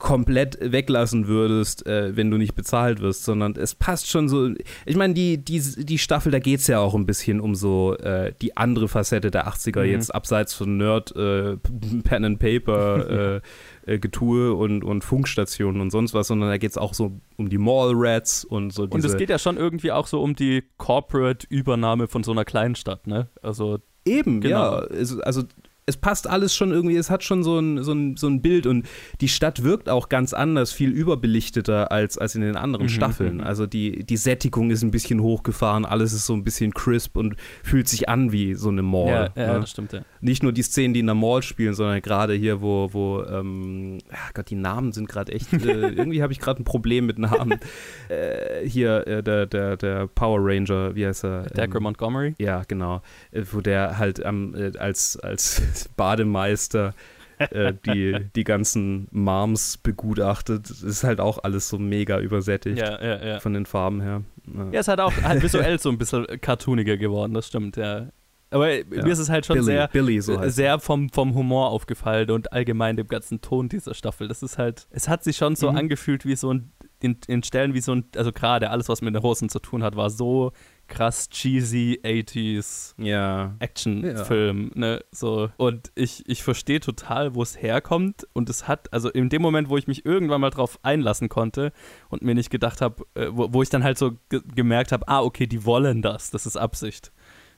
[0.00, 4.50] komplett weglassen würdest, äh, wenn du nicht bezahlt wirst, sondern es passt schon so.
[4.86, 7.94] Ich meine, die, die, die Staffel, da geht es ja auch ein bisschen um so
[7.98, 9.90] äh, die andere Facette der 80er, mhm.
[9.90, 13.40] jetzt abseits von Nerd, äh, Pen and Paper,
[13.86, 17.20] äh, äh, Getue und, und Funkstationen und sonst was, sondern da geht es auch so
[17.36, 18.84] um die Mall Rats und so.
[18.84, 23.06] und es geht ja schon irgendwie auch so um die Corporate-Übernahme von so einer Kleinstadt,
[23.06, 23.28] ne?
[23.42, 24.56] Also Eben, genau.
[24.56, 24.70] ja.
[24.78, 25.42] Also, also
[25.90, 28.66] es passt alles schon irgendwie, es hat schon so ein, so, ein, so ein Bild
[28.66, 28.86] und
[29.20, 33.34] die Stadt wirkt auch ganz anders, viel überbelichteter als, als in den anderen mhm, Staffeln.
[33.36, 33.40] Mhm.
[33.42, 37.36] Also die, die Sättigung ist ein bisschen hochgefahren, alles ist so ein bisschen crisp und
[37.62, 39.32] fühlt sich an wie so eine Mall.
[39.34, 39.60] Ja, ja ne?
[39.60, 40.02] das stimmt, ja.
[40.20, 43.98] Nicht nur die Szenen, die in der Mall spielen, sondern gerade hier, wo, wo ähm,
[44.32, 45.56] Gott, die Namen sind gerade echt, äh,
[45.90, 47.58] irgendwie habe ich gerade ein Problem mit Namen.
[48.08, 51.42] äh, hier, äh, der, der, der Power Ranger, wie heißt er?
[51.44, 52.34] Dagger ähm, Montgomery?
[52.38, 53.02] Ja, genau.
[53.32, 56.94] Äh, wo der halt ähm, als, als Bademeister
[57.38, 60.68] äh, die, die ganzen Moms begutachtet.
[60.68, 63.40] Das ist halt auch alles so mega übersättigt ja, ja, ja.
[63.40, 64.22] von den Farben her.
[64.46, 68.08] Ja, ja es hat auch halt visuell so ein bisschen cartooniger geworden, das stimmt, ja.
[68.52, 72.30] Aber mir ist es halt schon Billy, sehr, Billy, so sehr vom, vom Humor aufgefallen
[72.30, 74.26] und allgemein dem ganzen Ton dieser Staffel.
[74.26, 75.78] Das ist halt, es hat sich schon so mhm.
[75.78, 79.14] angefühlt wie so ein, in, in Stellen wie so ein, also gerade alles, was mit
[79.14, 80.50] den Hosen zu tun hat, war so
[80.90, 83.54] krass cheesy 80s ja.
[83.60, 84.80] Actionfilm, ja.
[84.80, 89.30] ne, so und ich ich verstehe total, wo es herkommt und es hat also in
[89.30, 91.72] dem Moment, wo ich mich irgendwann mal drauf einlassen konnte
[92.10, 95.08] und mir nicht gedacht habe, äh, wo, wo, ich dann halt so ge gemerkt habe,
[95.08, 97.12] ah okay, die wollen das, das ist Absicht.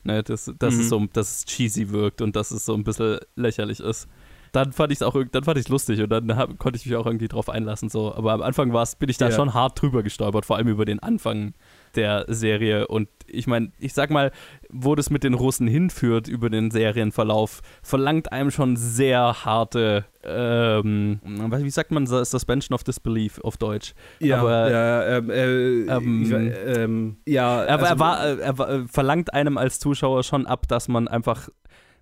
[0.05, 0.81] Ne, dass, dass, mhm.
[0.81, 4.09] es so, dass es cheesy wirkt und dass es so ein bisschen lächerlich ist
[4.53, 6.95] dann fand ich es auch dann fand ich lustig und dann hab, konnte ich mich
[6.95, 9.35] auch irgendwie drauf einlassen so aber am Anfang war's, bin ich da ja.
[9.35, 11.53] schon hart drüber gestolpert vor allem über den Anfang
[11.95, 12.87] der Serie.
[12.87, 14.31] Und ich meine, ich sag mal,
[14.69, 21.19] wo das mit den Russen hinführt über den Serienverlauf, verlangt einem schon sehr harte, ähm,
[21.23, 23.93] wie sagt man, Suspension of Disbelief auf Deutsch.
[24.19, 25.43] Ja, aber, ja, ähm, äh,
[25.85, 30.67] ähm, ähm, ja also, aber er, war, er, er verlangt einem als Zuschauer schon ab,
[30.67, 31.49] dass man einfach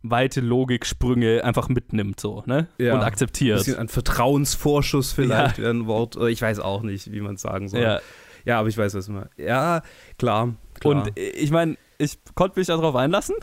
[0.04, 2.68] weite Logiksprünge einfach mitnimmt so, ne?
[2.78, 2.96] Ja.
[2.96, 3.58] Und akzeptiert.
[3.58, 5.70] Ein bisschen ein Vertrauensvorschuss vielleicht, ja.
[5.70, 6.16] ein Wort.
[6.16, 7.82] Ich weiß auch nicht, wie man es sagen soll.
[7.82, 8.02] Ja.
[8.46, 9.30] Ja, aber ich weiß, was meinst.
[9.38, 9.84] Ja,
[10.18, 10.56] klar.
[10.80, 10.96] klar.
[10.96, 13.36] Und ich meine, ich konnte mich darauf einlassen,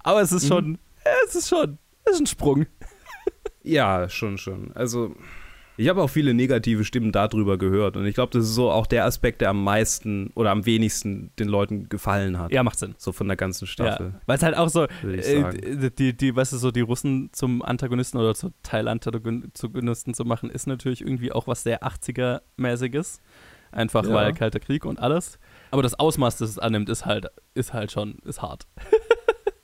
[0.00, 0.78] aber es ist schon, mhm.
[1.26, 2.66] es ist schon, es ist ein Sprung.
[3.62, 4.72] Ja, schon, schon.
[4.74, 5.14] Also,
[5.80, 8.86] ich habe auch viele negative Stimmen darüber gehört und ich glaube, das ist so auch
[8.86, 12.52] der Aspekt, der am meisten oder am wenigsten den Leuten gefallen hat.
[12.52, 12.94] Ja, macht Sinn.
[12.98, 14.08] So von der ganzen Staffel.
[14.08, 17.62] Ja, Weil es halt auch so, äh, die, die, weißt du, so die Russen zum
[17.62, 23.20] Antagonisten oder zu Teil-Antagonisten zu machen, ist natürlich irgendwie auch was sehr 80er-mäßiges.
[23.72, 24.12] Einfach ja.
[24.12, 25.38] weil Kalter Krieg und alles.
[25.70, 28.66] Aber das Ausmaß, das es annimmt, ist halt, ist halt schon, ist hart.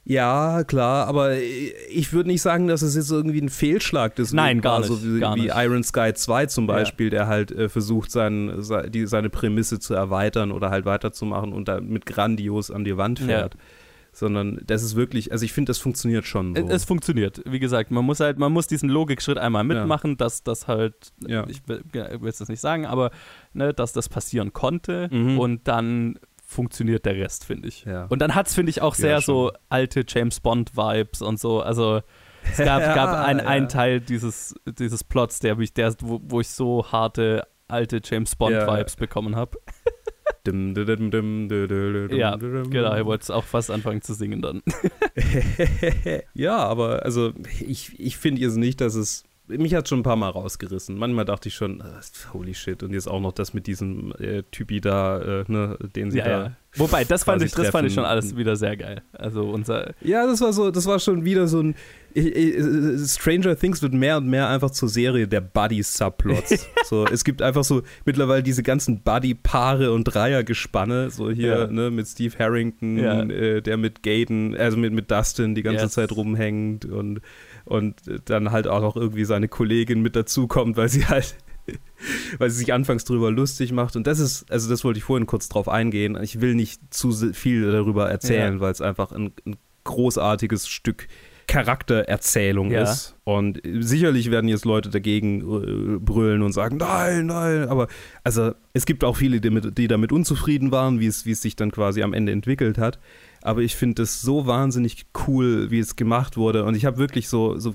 [0.09, 4.33] Ja, klar, aber ich würde nicht sagen, dass es jetzt irgendwie ein Fehlschlag ist.
[4.33, 4.89] Nein, gar nicht.
[4.89, 7.11] So wie, gar wie Iron Sky 2 zum Beispiel, ja.
[7.11, 12.07] der halt äh, versucht, sein, die, seine Prämisse zu erweitern oder halt weiterzumachen und damit
[12.07, 13.55] grandios an die Wand fährt.
[13.55, 13.61] Ja
[14.13, 16.57] sondern das ist wirklich, also ich finde, das funktioniert schon.
[16.57, 16.69] So.
[16.71, 17.43] Es, funktioniert.
[17.45, 20.17] Wie gesagt, man muss halt, man muss diesen Logikschritt einmal mitmachen, ja.
[20.17, 23.11] dass das halt, ich will, will es nicht sagen, aber
[23.53, 25.39] ne, dass das passieren konnte mhm.
[25.39, 27.85] und dann funktioniert der Rest, finde ich.
[27.85, 28.07] Ja.
[28.07, 31.61] Und dann hat es, finde ich, auch sehr so alte James Bond-Vibes und so.
[31.61, 32.03] Also
[32.51, 36.91] es gab, gab einen Teil dieses, dieses Plots, der mich, der, wo, wo ich so
[36.91, 39.59] harte alte James Bond-Vibes bekommen habe.
[42.17, 44.63] ja, genau, ich wollte auch fast anfangen zu singen dann.
[46.35, 47.33] ja, aber also
[47.67, 50.99] ich, ich finde jetzt nicht, dass es mich hat schon ein paar Mal rausgerissen.
[50.99, 51.85] Manchmal dachte ich schon, äh,
[52.33, 56.11] holy shit, und jetzt auch noch das mit diesem äh, Typi da, äh, ne, den
[56.11, 56.31] sie ja, da.
[56.31, 56.57] Ja.
[56.77, 59.03] Wobei, das fand, ich, das fand ich schon alles wieder sehr geil.
[59.13, 59.95] Also unser.
[60.03, 61.75] Ja, das war so, das war schon wieder so ein.
[62.15, 66.67] Stranger Things wird mehr und mehr einfach zur Serie der Buddy-Subplots.
[66.85, 71.67] so, es gibt einfach so mittlerweile diese ganzen Buddy-Paare und Dreiergespanne, so hier, ja.
[71.67, 73.23] ne, mit Steve Harrington, ja.
[73.23, 75.93] äh, der mit Gaten, also mit, mit Dustin die ganze yes.
[75.93, 77.21] Zeit rumhängt und
[77.67, 77.97] und
[78.27, 81.37] dann halt auch noch irgendwie seine Kollegin mit dazukommt, weil sie halt,
[82.39, 83.97] weil sie sich anfangs drüber lustig macht.
[83.97, 86.17] Und das ist, also das wollte ich vorhin kurz drauf eingehen.
[86.23, 88.61] Ich will nicht zu viel darüber erzählen, ja.
[88.61, 91.07] weil es einfach ein, ein, großartiges Stück
[91.47, 92.83] Charaktererzählung ja.
[92.83, 93.15] ist.
[93.23, 97.69] Und sicherlich werden jetzt Leute dagegen äh, brüllen und sagen, nein, nein.
[97.69, 97.87] Aber
[98.25, 101.43] also es gibt auch viele, die, mit, die damit unzufrieden waren, wie es, wie es
[101.43, 102.99] sich dann quasi am Ende entwickelt hat
[103.47, 106.65] aber ich finde es so wahnsinnig cool, wie es gemacht wurde.
[106.65, 107.75] Und ich habe wirklich so, so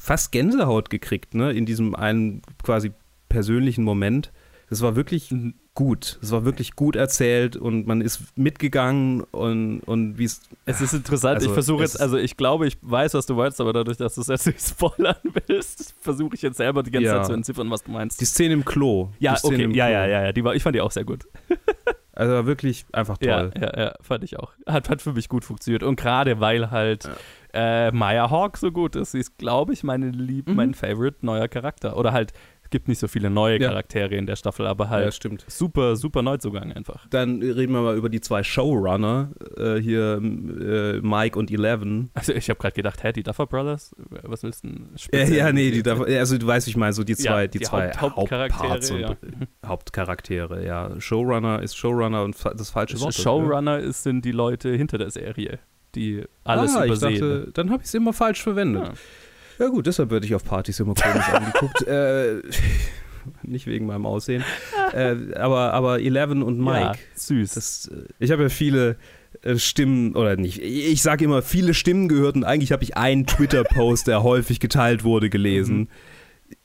[0.00, 2.92] fast Gänsehaut gekriegt, ne, in diesem einen quasi
[3.28, 4.32] persönlichen Moment.
[4.70, 5.32] Das war wirklich
[5.74, 6.18] gut.
[6.22, 10.42] Es war wirklich gut erzählt und man ist mitgegangen und, und wie es.
[10.66, 11.36] Es ist interessant.
[11.36, 13.96] Also, ich versuche es- jetzt, also ich glaube, ich weiß, was du meinst, aber dadurch,
[13.96, 15.16] dass du es jetzt nicht spoilern
[15.46, 17.16] willst, versuche ich jetzt selber die ganze Ja.
[17.18, 18.20] Zeit zu entziffern, was du meinst.
[18.20, 19.08] Die Szene im Klo.
[19.20, 19.94] ja, okay, im ja, Klo.
[19.94, 21.26] ja, ja, ja, die war, ich fand die auch sehr gut.
[22.18, 23.52] Also war wirklich einfach toll.
[23.54, 24.52] Ja, ja, ja, fand ich auch.
[24.66, 25.82] Hat, hat für mich gut funktioniert.
[25.84, 27.08] Und gerade weil halt
[27.54, 30.56] äh, Maya Hawk so gut ist, sie ist, glaube ich, meine Lieb Mhm.
[30.56, 31.96] mein Favorite neuer Charakter.
[31.96, 32.32] Oder halt,
[32.70, 33.68] gibt nicht so viele neue Ja.
[33.68, 35.44] Charaktere in der Staffel, aber Ja, halt stimmt.
[35.48, 37.06] super, super Neuzugang einfach.
[37.10, 42.10] Dann reden wir mal über die zwei Showrunner, äh, hier äh, Mike und Eleven.
[42.14, 43.94] Also ich habe gerade gedacht, hä, die Duffer Brothers?
[44.22, 44.88] Was willst du denn?
[44.92, 45.32] Ja, speziell?
[45.38, 47.64] ja, nee, die darf, also du weißt, ich meine, so die zwei, Ja, die, die
[47.64, 49.16] zwei Haupt- Hauptcharaktere, ja.
[49.66, 51.00] Hauptcharaktere, ja.
[51.00, 53.14] Showrunner ist Showrunner und das falsche Wort.
[53.14, 55.58] Showrunner ist, sind die Leute hinter der Serie,
[55.94, 57.12] die alles ah, übersehen.
[57.12, 58.92] Ich dachte, dann habe ich es immer falsch verwendet.
[59.58, 59.68] Ja.
[59.68, 61.82] Gut, deshalb werde ich auf Partys immer komisch angeguckt.
[61.88, 62.42] Äh,
[63.42, 64.44] nicht wegen meinem Aussehen.
[64.92, 66.80] Äh, aber, aber Eleven und Mike.
[66.80, 67.54] Ja, süß.
[67.54, 68.96] Das, äh, ich habe ja viele
[69.42, 73.26] äh, Stimmen, oder nicht, ich sage immer viele Stimmen gehört und eigentlich habe ich einen
[73.26, 75.88] Twitter-Post, der häufig geteilt wurde, gelesen.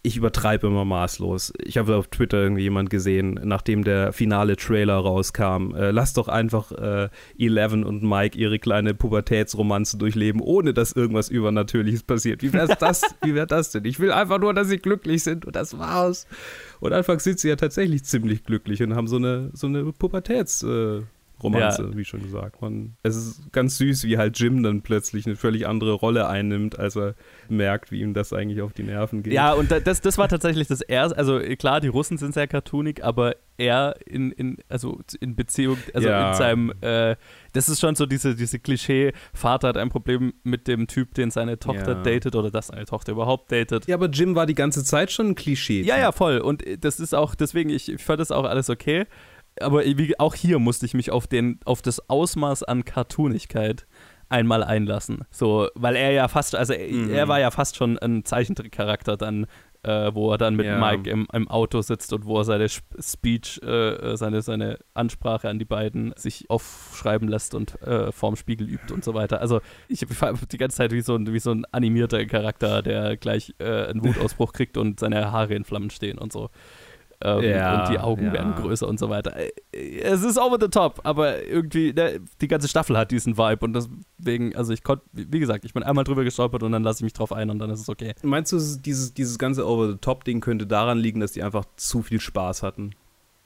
[0.01, 1.53] Ich übertreibe immer maßlos.
[1.63, 5.73] Ich habe auf Twitter irgendwie jemand gesehen, nachdem der finale Trailer rauskam.
[5.75, 11.29] Äh, lass doch einfach äh, Eleven und Mike ihre kleine Pubertätsromanze durchleben, ohne dass irgendwas
[11.29, 12.43] Übernatürliches passiert.
[12.43, 13.03] Wie wäre das?
[13.23, 13.85] Wie wäre das denn?
[13.85, 16.27] Ich will einfach nur, dass sie glücklich sind und das war's.
[16.79, 20.63] Und anfangs sind sie ja tatsächlich ziemlich glücklich und haben so eine, so eine Pubertäts-
[20.63, 21.03] äh,
[21.43, 22.61] Romanze, wie schon gesagt.
[22.61, 26.79] Man, es ist ganz süß, wie halt Jim dann plötzlich eine völlig andere Rolle einnimmt,
[26.79, 27.15] als er
[27.49, 29.33] merkt, wie ihm das eigentlich auf die Nerven geht.
[29.33, 31.17] Ja, und da- das, das war tatsächlich das erste.
[31.17, 36.07] Also klar, die Russen sind sehr cartoonig, aber er in, in, also in Beziehung, also
[36.07, 36.31] Ja.
[36.31, 37.15] in seinem, äh,
[37.53, 41.29] das ist schon so diese, diese Klischee, Vater hat ein Problem mit dem Typ, den
[41.29, 42.01] seine Tochter Ja.
[42.03, 43.85] datet oder dass seine Tochter überhaupt datet.
[43.87, 45.81] Ja, aber Jim war die ganze Zeit schon ein Klischee.
[45.83, 46.39] Ja, ja, voll.
[46.39, 49.05] Und das ist auch, deswegen, ich, ich fand das auch alles okay.
[49.61, 53.85] Aber wie, auch hier musste ich mich auf, den, auf das Ausmaß an Cartoonigkeit
[54.29, 55.25] einmal einlassen.
[55.29, 57.09] So, weil er ja fast, also er, Mhm.
[57.13, 59.45] er war ja fast schon ein Zeichentrickcharakter dann,
[59.83, 60.79] äh, wo er dann mit Ja.
[60.79, 65.49] Mike im, im Auto sitzt und wo er seine Sp- Speech, äh, seine, seine Ansprache
[65.49, 69.39] an die beiden sich aufschreiben lässt und äh, vorm Spiegel übt und so weiter.
[69.41, 73.17] Also ich war die ganze Zeit wie so ein, wie so ein animierter Charakter, der
[73.17, 76.49] gleich äh, einen Wutausbruch kriegt und seine Haare in Flammen stehen und so.
[77.25, 78.33] Ähm, Ja, und die Augen ja.
[78.33, 79.33] werden größer und so weiter.
[79.71, 83.73] Es ist over the top, aber irgendwie, ne, die ganze Staffel hat diesen Vibe und
[83.73, 87.03] deswegen, also ich konnte, wie gesagt, ich bin einmal drüber gestolpert und dann lasse ich
[87.03, 88.13] mich drauf ein und dann ist es okay.
[88.23, 92.61] Meinst du, dieses, dieses ganze Over-the-Top-Ding könnte daran liegen, dass die einfach zu viel Spaß
[92.61, 92.91] hatten,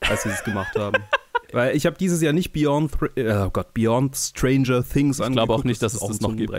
[0.02, 0.98] als sie es gemacht haben?
[1.54, 5.26] Weil ich habe dieses Jahr nicht Beyond, Thre- äh, oh Gott, Beyond Stranger Things Ich
[5.28, 5.66] glaube auch angeguckt.
[5.66, 6.52] nicht, dass es auch das noch gibt.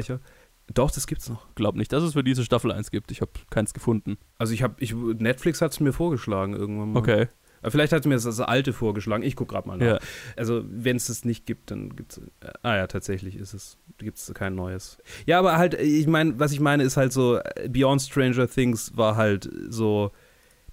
[0.75, 1.49] Doch, das gibt's noch.
[1.49, 3.11] Ich glaube nicht, dass es für diese Staffel eins gibt.
[3.11, 4.19] Ich habe keins gefunden.
[4.37, 6.99] Also ich habe, ich, Netflix hat es mir vorgeschlagen irgendwann mal.
[6.99, 7.29] Okay.
[7.61, 9.23] Aber Vielleicht hat mir das, das alte vorgeschlagen.
[9.23, 9.87] Ich gucke gerade mal nach.
[9.87, 9.99] Ja.
[10.37, 12.19] Also, wenn es es nicht gibt, dann gibt es.
[12.19, 13.79] Äh, ah ja, tatsächlich ist es.
[13.99, 14.99] Gibt es kein neues.
[15.27, 18.97] Ja, aber halt, ich meine, was ich meine, ist halt so, äh, Beyond Stranger Things
[18.97, 20.13] war halt so.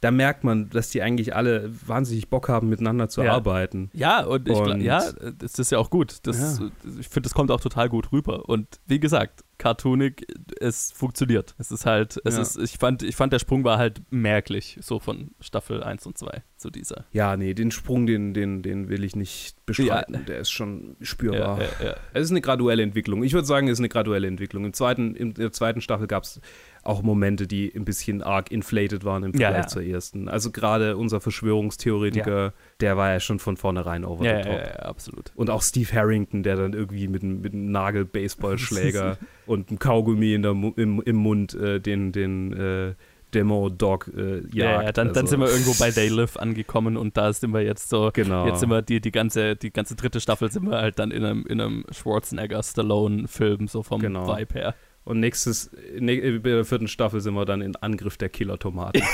[0.02, 3.34] Da merkt man, dass die eigentlich alle wahnsinnig Bock haben, miteinander zu Ja.
[3.34, 3.90] arbeiten.
[3.94, 5.02] Ja, und, ich, Und- ja,
[5.38, 6.20] das ist ja auch gut.
[6.24, 6.60] Das,
[7.00, 8.48] Ich finde, das kommt auch total gut rüber.
[8.50, 10.28] Und wie gesagt, cartoonig,
[10.60, 11.56] es funktioniert.
[11.58, 12.42] Es ist halt, es Ja.
[12.42, 16.18] ist, ich fand, ich fand, der Sprung war halt merklich, so von Staffel 1 und
[16.18, 17.06] 2 zu dieser.
[17.14, 20.26] Ja, nee, den Sprung, den, den, den will ich nicht bestreiten.
[20.28, 21.60] Der ist schon spürbar.
[21.62, 21.96] Ja, ja, ja.
[22.14, 23.24] Es ist eine graduelle Entwicklung.
[23.24, 24.66] Ich würde sagen, es ist eine graduelle Entwicklung.
[24.66, 26.42] Im zweiten, in der zweiten Staffel gab es
[26.86, 29.68] auch Momente, die ein bisschen arg inflated waren im Ja, Vergleich ja.
[29.68, 30.28] zur ersten.
[30.30, 34.62] Also gerade unser Verschwörungstheoretiker, der war ja schon von vornherein over Ja, the ja, top.
[34.64, 35.32] ja, ja, absolut.
[35.36, 39.18] Und auch Steve Harrington, der dann irgendwie mit, einem- mit einem Nagel-Baseballschläger
[39.48, 42.94] und einem Kaugummi in der, im, im Mund äh, den, den äh,
[43.34, 44.54] Demo-Dog äh, jagt.
[44.54, 47.52] Ja, ja, dann, dann Also- sind wir irgendwo bei They Live angekommen und da sind
[47.54, 48.46] wir jetzt so, Genau.
[48.48, 51.26] jetzt sind wir die, die ganze, die ganze dritte Staffel sind wir halt dann in
[51.26, 54.28] einem, in einem Schwarzenegger-Stallone-Film, so vom Genau.
[54.38, 54.76] Vibe her.
[55.06, 59.02] Und nächstes, in der vierten Staffel sind wir dann in Angriff der Killer-Tomaten.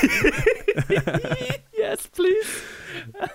[1.78, 2.48] Yes, please.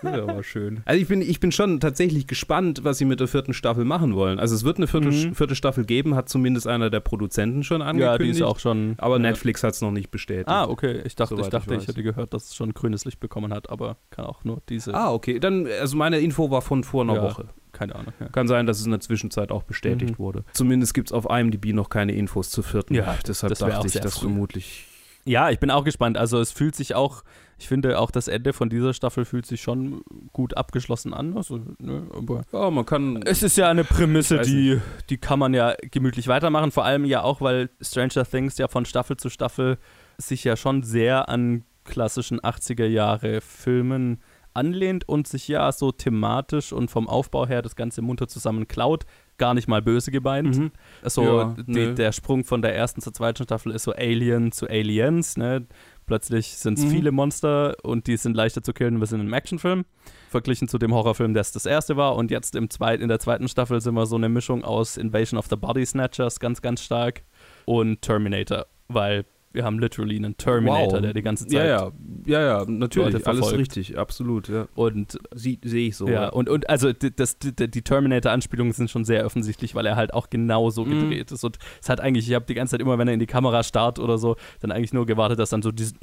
[0.02, 0.80] Das aber schön.
[0.84, 4.14] Also ich bin, ich bin schon tatsächlich gespannt, was sie mit der vierten Staffel machen
[4.14, 4.38] wollen.
[4.38, 5.34] Also es wird eine vierte, Mhm.
[5.34, 8.22] vierte Staffel geben, hat zumindest einer der Produzenten schon Ja, angekündigt.
[8.22, 8.94] die ist auch schon.
[8.98, 9.18] aber ja.
[9.22, 10.48] Netflix hat es noch nicht bestätigt.
[10.48, 11.02] Ah, okay.
[11.04, 13.52] Ich dachte, Soweit ich, dachte ich ich, hätte gehört, dass es schon grünes Licht bekommen
[13.52, 14.94] hat, aber kann auch nur diese.
[14.94, 15.40] Ah, okay.
[15.40, 17.22] Dann, also meine Info war von vor einer Ja.
[17.22, 17.48] Woche.
[17.76, 18.12] Keine Ahnung.
[18.20, 18.28] Ja.
[18.28, 20.18] Kann sein, dass es in der Zwischenzeit auch bestätigt Mhm.
[20.18, 20.44] wurde.
[20.52, 22.94] Zumindest gibt es auf IMDb noch keine Infos zur vierten.
[22.94, 24.26] Ja, Deshalb das dachte ich, dass früh.
[24.28, 24.86] vermutlich.
[25.24, 26.16] ja, ich bin auch gespannt.
[26.16, 27.22] Also es fühlt sich auch,
[27.58, 30.02] ich finde auch das Ende von dieser Staffel fühlt sich schon
[30.32, 31.36] gut abgeschlossen an.
[31.36, 33.22] Also, ne, aber Ja, man kann.
[33.24, 36.70] es ist ja eine Prämisse, die, die kann man ja gemütlich weitermachen.
[36.70, 39.78] Vor allem ja auch, weil Stranger Things ja von Staffel zu Staffel
[40.18, 44.20] sich ja schon sehr an klassischen 80er Jahre Filmen
[44.56, 49.04] anlehnt und sich ja so thematisch und vom Aufbau her das Ganze munter zusammen klaut,
[49.38, 50.56] gar nicht mal böse gemeint.
[50.58, 50.70] Mhm.
[51.04, 54.66] So, Ja, die, der Sprung von der ersten zur zweiten Staffel ist so Alien zu
[54.68, 55.66] Aliens, ne?
[56.06, 56.90] Plötzlich sind es Mhm.
[56.90, 59.84] viele Monster und die sind leichter zu killen, wir sind im Actionfilm.
[60.30, 62.16] Verglichen zu dem Horrorfilm, der das erste war.
[62.16, 65.38] Und jetzt im zweit, in der zweiten Staffel sind wir so eine Mischung aus Invasion
[65.38, 67.22] of the Body Snatchers, ganz, ganz stark,
[67.64, 68.66] und Terminator.
[68.88, 69.24] Weil
[69.56, 71.00] wir haben literally einen Terminator, Wow.
[71.02, 71.90] der die ganze Zeit Ja, ja,
[72.26, 74.68] ja, ja, natürlich, alles richtig, absolut, ja.
[74.76, 76.06] Und Sehe ich so.
[76.08, 79.96] ja, und, und also die, das, die, die Terminator-Anspielungen sind schon sehr offensichtlich, weil er
[79.96, 80.90] halt auch genau so Mhm.
[81.08, 81.42] gedreht ist.
[81.42, 83.62] Und es hat eigentlich, ich habe die ganze Zeit immer, wenn er in die Kamera
[83.62, 85.94] starrt oder so, dann eigentlich nur gewartet, dass dann so dieses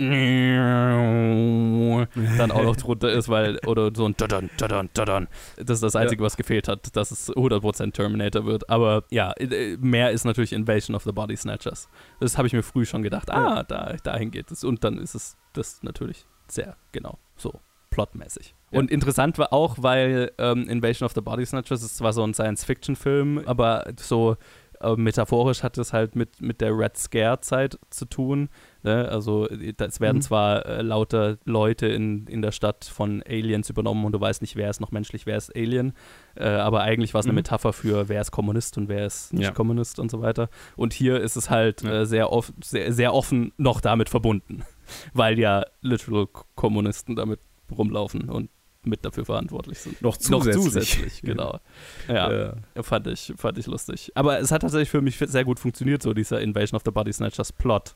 [2.37, 5.27] dann auch noch drunter ist, weil, oder so ein Dadan, Dadan, Dadan.
[5.57, 8.69] Das ist das Einzige, was gefehlt hat, dass es 100% Terminator wird.
[8.69, 11.87] Aber ja, äh, mehr ist natürlich Invasion of the Body Snatchers.
[12.19, 13.29] Das habe ich mir früh schon gedacht.
[13.31, 14.63] Ah, da, dahin geht es.
[14.63, 18.55] Und dann ist es das natürlich sehr genau so plotmäßig.
[18.71, 18.79] Ja.
[18.79, 22.33] Und interessant war auch, weil ähm, Invasion of the Body Snatchers ist zwar so ein
[22.33, 24.35] Science-Fiction-Film, aber so
[24.81, 28.49] äh, metaphorisch hat es halt mit, mit der Red Scare-Zeit zu tun.
[28.83, 29.07] Ne?
[29.09, 30.21] Also äh, es werden Mhm.
[30.21, 34.55] zwar äh, lauter Leute in, in der Stadt von Aliens übernommen und du weißt nicht,
[34.55, 35.93] wer ist noch menschlich, wer ist Alien.
[36.35, 37.37] Äh, aber eigentlich war es eine Mhm.
[37.37, 39.51] Metapher für, wer ist Kommunist und wer ist nicht Ja.
[39.51, 40.49] Kommunist und so weiter.
[40.75, 42.01] Und hier ist es halt Ja.
[42.01, 44.63] äh, sehr, off sehr, sehr offen noch damit verbunden,
[45.13, 47.39] weil ja literal Kommunisten damit
[47.71, 48.49] rumlaufen und
[48.85, 50.01] mit dafür verantwortlich sind.
[50.01, 50.55] Noch zusätzlich.
[50.57, 51.59] Noch zusätzlich, genau.
[52.09, 54.11] Ja, Fand, ich, fand ich lustig.
[54.13, 57.13] Aber es hat tatsächlich für mich sehr gut funktioniert, so dieser Invasion of the Body
[57.13, 57.95] Snatchers Plot.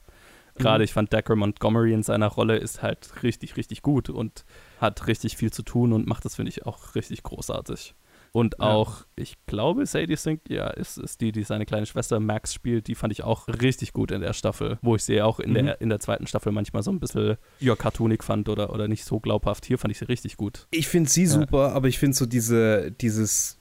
[0.58, 0.86] Gerade Mhm.
[0.86, 4.46] ich fand Decker Montgomery in seiner Rolle ist halt richtig, richtig gut und
[4.80, 7.96] hat richtig viel zu tun und macht das, finde ich, auch richtig großartig.
[8.34, 8.66] Und Ja.
[8.66, 12.88] auch, ich glaube, Sadie Sink, ja, ist, ist die, die seine kleine Schwester Max spielt,
[12.88, 15.66] die fand ich auch richtig gut in der Staffel, wo ich sie auch in, Mhm.
[15.66, 19.06] der, in der zweiten Staffel manchmal so ein bisschen, ja, cartoonig fand oder, oder nicht
[19.06, 19.66] so glaubhaft.
[19.66, 20.68] Hier fand ich sie richtig gut.
[20.72, 23.60] Ich finde sie super, aber ich finde so diese, dieses.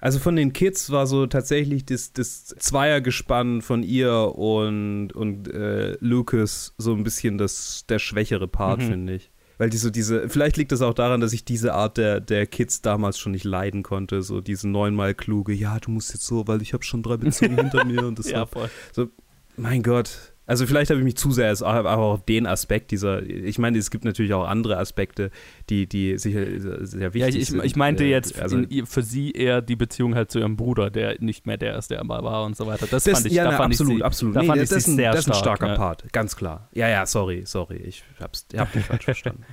[0.00, 5.96] Also von den Kids war so tatsächlich das, das Zweiergespann von ihr und, und äh,
[6.00, 8.86] Lucas so ein bisschen das, der schwächere Part, Mhm.
[8.88, 9.30] finde ich.
[9.56, 12.44] Weil die so diese, vielleicht liegt das auch daran, dass ich diese Art der, der
[12.46, 14.20] Kids damals schon nicht leiden konnte.
[14.22, 17.56] So diese neunmal kluge, ja, du musst jetzt so, weil ich habe schon drei Beziehungen
[17.60, 18.68] hinter mir und das Ja, voll.
[18.92, 19.08] so,
[19.56, 20.33] mein Gott.
[20.46, 23.78] Also vielleicht habe ich mich zu sehr aber auch auf den Aspekt dieser, ich meine,
[23.78, 25.30] es gibt natürlich auch andere Aspekte,
[25.70, 26.44] die, die sicher
[26.86, 27.64] sehr Ja, wichtig ich, ich, sind.
[27.64, 30.90] ich meinte Äh, jetzt also, in, für sie eher die Beziehung halt zu ihrem Bruder,
[30.90, 32.86] der nicht mehr der ist, der mal war und so weiter.
[32.86, 34.36] Das, das, fand ich, ja, da na, fand absolut, ich sie, absolut.
[34.36, 35.78] Da Nee, fand das, ich ist ein, sehr das ist ein stark, starker ja.
[35.78, 36.68] Part, ganz klar.
[36.72, 39.44] Ja, ja, sorry, sorry, ich hab's, hab dich falsch verstanden.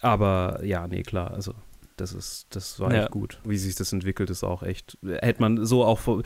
[0.00, 1.54] Aber ja, nee, klar, also
[2.00, 3.02] das ist, das war Ja.
[3.02, 3.40] echt gut.
[3.44, 6.22] Wie sich das entwickelt, ist auch echt, hätte man so auch vor-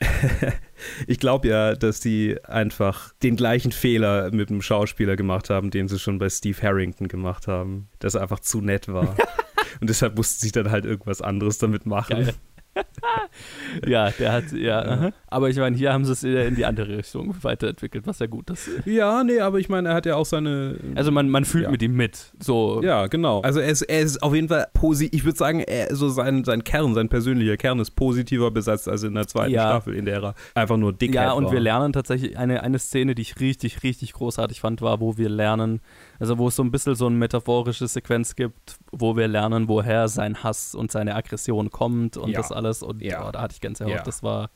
[1.06, 5.88] ich glaube ja, dass die einfach den gleichen Fehler mit dem Schauspieler gemacht haben, den
[5.88, 9.16] sie schon bei Steve Harrington gemacht haben, dass er einfach zu nett war.
[9.80, 12.16] Und deshalb mussten sie dann halt irgendwas anderes damit machen.
[12.24, 12.34] Geil.
[13.86, 15.10] Ja, der hat, ja, aha.
[15.28, 18.50] aber ich meine, hier haben sie es in die andere Richtung weiterentwickelt, was ja gut
[18.50, 18.68] ist.
[18.84, 20.76] Ja, nee, aber ich meine, er hat ja auch seine.
[20.94, 21.70] Also man, man fühlt Ja.
[21.70, 22.32] mit ihm mit.
[22.40, 23.40] So, Ja, genau.
[23.42, 25.14] Also er ist, er ist auf jeden Fall positiv.
[25.20, 29.02] Ich würde sagen, er, so sein, sein Kern, sein persönlicher Kern ist positiver besetzt als
[29.02, 29.68] in der zweiten Ja.
[29.70, 31.52] Staffel, in der er einfach nur dick Ja, und war.
[31.52, 35.28] wir lernen tatsächlich eine, eine Szene, die ich richtig, richtig großartig fand, war, wo wir
[35.28, 35.80] lernen,
[36.18, 40.08] also wo es so ein bisschen so eine metaphorische Sequenz gibt, wo wir lernen, woher
[40.08, 42.38] sein Hass und seine Aggression kommt und Ja.
[42.40, 42.82] das alles.
[42.82, 43.28] Und Ja.
[43.28, 43.92] oh, da hatte ich Gänsehaut.
[43.92, 44.02] Ja.
[44.02, 44.50] Das war,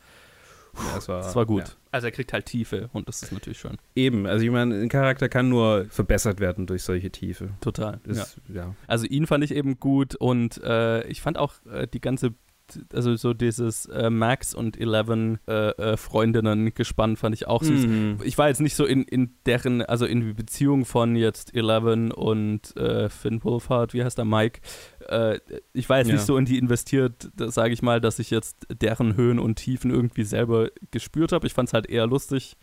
[0.74, 1.66] Ja, das war, das war gut.
[1.68, 1.74] Ja.
[1.90, 3.78] Also er kriegt halt Tiefe und das ist natürlich schön.
[3.96, 7.48] Eben, also ich meine, ein Charakter kann nur verbessert werden durch solche Tiefe.
[7.60, 7.94] Total.
[8.06, 8.12] Ja.
[8.14, 8.74] Das, ja.
[8.86, 12.34] Also ihn fand ich eben gut und äh, ich fand auch äh, die ganze,
[12.92, 17.86] also so dieses äh, Max und Eleven äh, äh, Freundinnen gespann fand ich auch süß.
[17.86, 18.18] Mhm.
[18.24, 22.12] Ich war jetzt nicht so in, in deren, also in die Beziehung von jetzt Eleven
[22.12, 24.60] und äh, Finn Wolfhard, wie heißt der Mike?
[25.08, 25.38] Äh,
[25.72, 26.14] ich war jetzt Ja.
[26.14, 29.90] nicht so in die investiert, sage ich mal, dass ich jetzt deren Höhen und Tiefen
[29.90, 31.46] irgendwie selber gespürt habe.
[31.46, 32.56] Ich fand es halt eher lustig,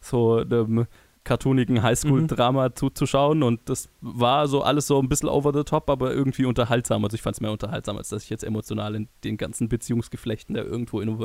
[0.00, 0.86] so einem
[1.24, 1.82] cartoonigen Mhm.
[1.82, 6.44] Highschool-Drama zuzuschauen und das war so alles so ein bisschen over the top, aber irgendwie
[6.44, 7.04] unterhaltsam.
[7.04, 10.54] Also ich fand es mehr unterhaltsam, als dass ich jetzt emotional in den ganzen Beziehungsgeflechten
[10.54, 11.24] da irgendwo in,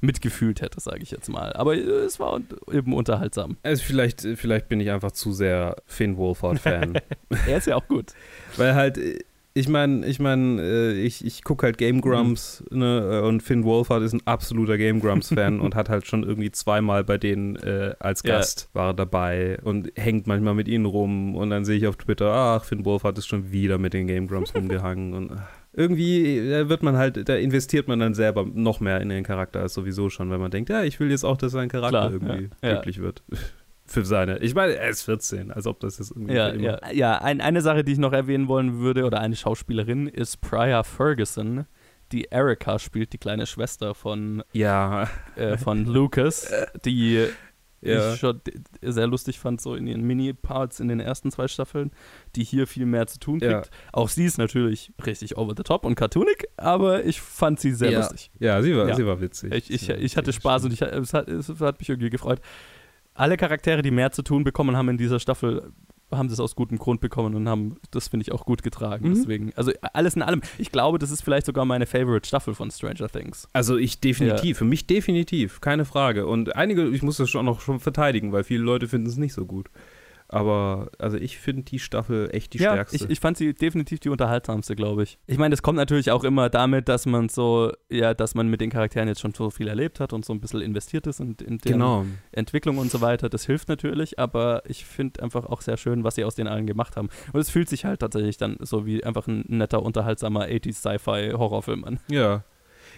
[0.00, 1.52] mitgefühlt hätte, sage ich jetzt mal.
[1.54, 3.56] Aber äh, es war eben unterhaltsam.
[3.62, 6.98] Also vielleicht, vielleicht bin ich einfach zu sehr Finn Wolfhard-Fan.
[7.46, 8.12] Er ist ja auch gut.
[8.56, 9.20] Weil halt, äh,
[9.52, 13.64] ich meine, ich meine, äh, ich, ich gucke halt Game Grumps ne, äh, und Finn
[13.64, 17.94] Wolfhard ist ein absoluter Game Grumps-Fan und hat halt schon irgendwie zweimal bei denen äh,
[17.98, 18.36] als Ja.
[18.36, 21.96] Gast war er dabei und hängt manchmal mit ihnen rum und dann sehe ich auf
[21.96, 26.38] Twitter, ach, Finn Wolfhard ist schon wieder mit den Game Grumps rumgehangen und ach, irgendwie
[26.38, 29.74] äh, wird man halt, da investiert man dann selber noch mehr in den Charakter als
[29.74, 32.50] sowieso schon, weil man denkt, ja, ich will jetzt auch, dass sein Charakter Klar, irgendwie
[32.62, 32.74] ja, ja.
[32.74, 33.22] glücklich wird.
[33.90, 34.38] Für seine.
[34.38, 36.34] Ich meine, er ist 14, als ob das jetzt irgendwie.
[36.34, 37.18] Ja, immer- ja, ja.
[37.22, 41.66] Ein, eine Sache, die ich noch erwähnen wollen würde, oder eine Schauspielerin, ist Priya Ferguson,
[42.12, 45.08] die Erica spielt, die kleine Schwester von, Ja.
[45.36, 46.50] äh, von Lucas,
[46.84, 47.26] die
[47.82, 48.12] Ja.
[48.12, 48.40] ich schon
[48.82, 51.90] sehr lustig fand, so in ihren Mini-Parts in den ersten zwei Staffeln,
[52.36, 53.50] die hier viel mehr zu tun kriegt.
[53.52, 53.62] Ja.
[53.92, 57.90] Auch sie ist natürlich richtig over the top und cartoonig, aber ich fand sie sehr
[57.90, 57.98] ja.
[58.00, 58.30] lustig.
[58.38, 59.52] Ja, sie war, sie war witzig.
[59.54, 62.40] Ich, ich, ich hatte Spaß und ich, es, hat, es hat mich irgendwie gefreut.
[63.20, 65.72] Alle Charaktere, die mehr zu tun bekommen haben in dieser Staffel,
[66.10, 69.10] haben das aus gutem Grund bekommen und haben das, finde ich, auch gut getragen.
[69.10, 69.14] Mhm.
[69.14, 70.40] Deswegen, also alles in allem.
[70.56, 73.46] Ich glaube, das ist vielleicht sogar meine Favorite Staffel von Stranger Things.
[73.52, 76.26] Also ich definitiv, für mich definitiv, keine Frage.
[76.26, 79.34] Und einige, ich muss das schon noch schon verteidigen, weil viele Leute finden es nicht
[79.34, 79.68] so gut.
[80.32, 82.96] Aber also ich finde die Staffel echt die ja, stärkste.
[82.96, 85.18] ich, ich fand sie definitiv die unterhaltsamste, glaube ich.
[85.26, 88.60] Ich meine, das kommt natürlich auch immer damit, dass man so, ja, dass man mit
[88.60, 91.34] den Charakteren jetzt schon so viel erlebt hat und so ein bisschen investiert ist in,
[91.44, 92.06] in deren genau.
[92.30, 93.28] Entwicklung und so weiter.
[93.28, 96.66] Das hilft natürlich, aber ich finde einfach auch sehr schön, was sie aus den allen
[96.66, 97.08] gemacht haben.
[97.32, 101.84] Und es fühlt sich halt tatsächlich dann so wie einfach ein netter, unterhaltsamer 80s Sci-Fi-Horrorfilm
[101.84, 101.98] an.
[102.08, 102.44] Ja.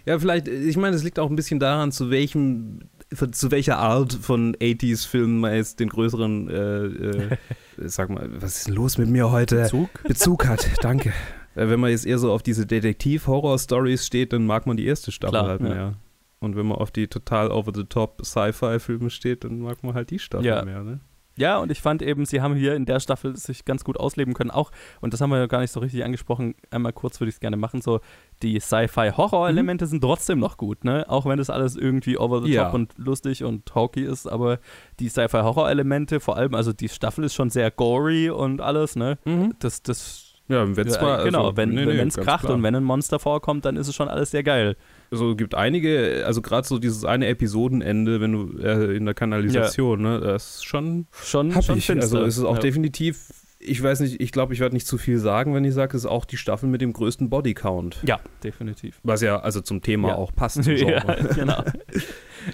[0.05, 2.81] Ja, vielleicht, ich meine, es liegt auch ein bisschen daran, zu welchem,
[3.17, 7.37] zu welcher Art von 80s-Filmen man jetzt den größeren, äh, äh,
[7.89, 9.63] sag mal, was ist denn los mit mir heute?
[9.63, 9.89] Bezug?
[10.05, 11.11] Bezug hat, danke.
[11.55, 15.13] Äh, Wenn man jetzt eher so auf diese Detektiv-Horror-Stories steht, dann mag man die erste
[15.13, 15.69] Staffel Klar, halt ja.
[15.69, 15.95] mehr.
[16.41, 20.47] Und wenn man auf die total over-the-top Sci-Fi-Filme steht, dann mag man halt die Staffel
[20.47, 20.65] Ja.
[20.65, 21.01] mehr, ne?
[21.37, 24.35] Ja, und ich fand eben, sie haben hier in der Staffel sich ganz gut ausleben
[24.35, 24.51] können.
[24.51, 24.71] Auch,
[25.01, 27.41] und das haben wir ja gar nicht so richtig angesprochen, einmal kurz würde ich es
[27.41, 28.01] gerne machen, so
[28.43, 31.07] die Sci-Fi-Horror-Elemente sind trotzdem noch gut, ne?
[31.09, 32.65] Auch wenn das alles irgendwie over the Ja.
[32.65, 34.59] top und lustig und hokey ist, aber
[35.01, 39.19] die Sci-Fi-Horror-Elemente, vor allem, also die Staffel ist schon sehr gory und alles, ne?
[39.59, 42.55] Das, das Ja, wenn ja, zwar, genau, also, wenn nee, nee, es kracht klar.
[42.55, 44.77] und wenn ein Monster vorkommt, dann ist es schon alles sehr geil.
[45.13, 50.01] Also gibt einige, also gerade so dieses eine Episodenende, wenn du äh, in der Kanalisation,
[50.03, 51.87] ne, das ist schon Schon, schon ich.
[51.87, 52.03] finster.
[52.19, 52.61] Also es ist auch ja.
[52.63, 55.97] definitiv, ich weiß nicht, ich glaube, ich werde nicht zu viel sagen, wenn ich sage,
[55.97, 57.99] es ist auch die Staffel mit dem größten Bodycount.
[58.05, 58.99] Ja, definitiv.
[59.05, 60.15] Was ja also zum Thema Ja.
[60.17, 60.67] auch passt.
[60.67, 61.01] Ja,
[61.35, 61.63] genau.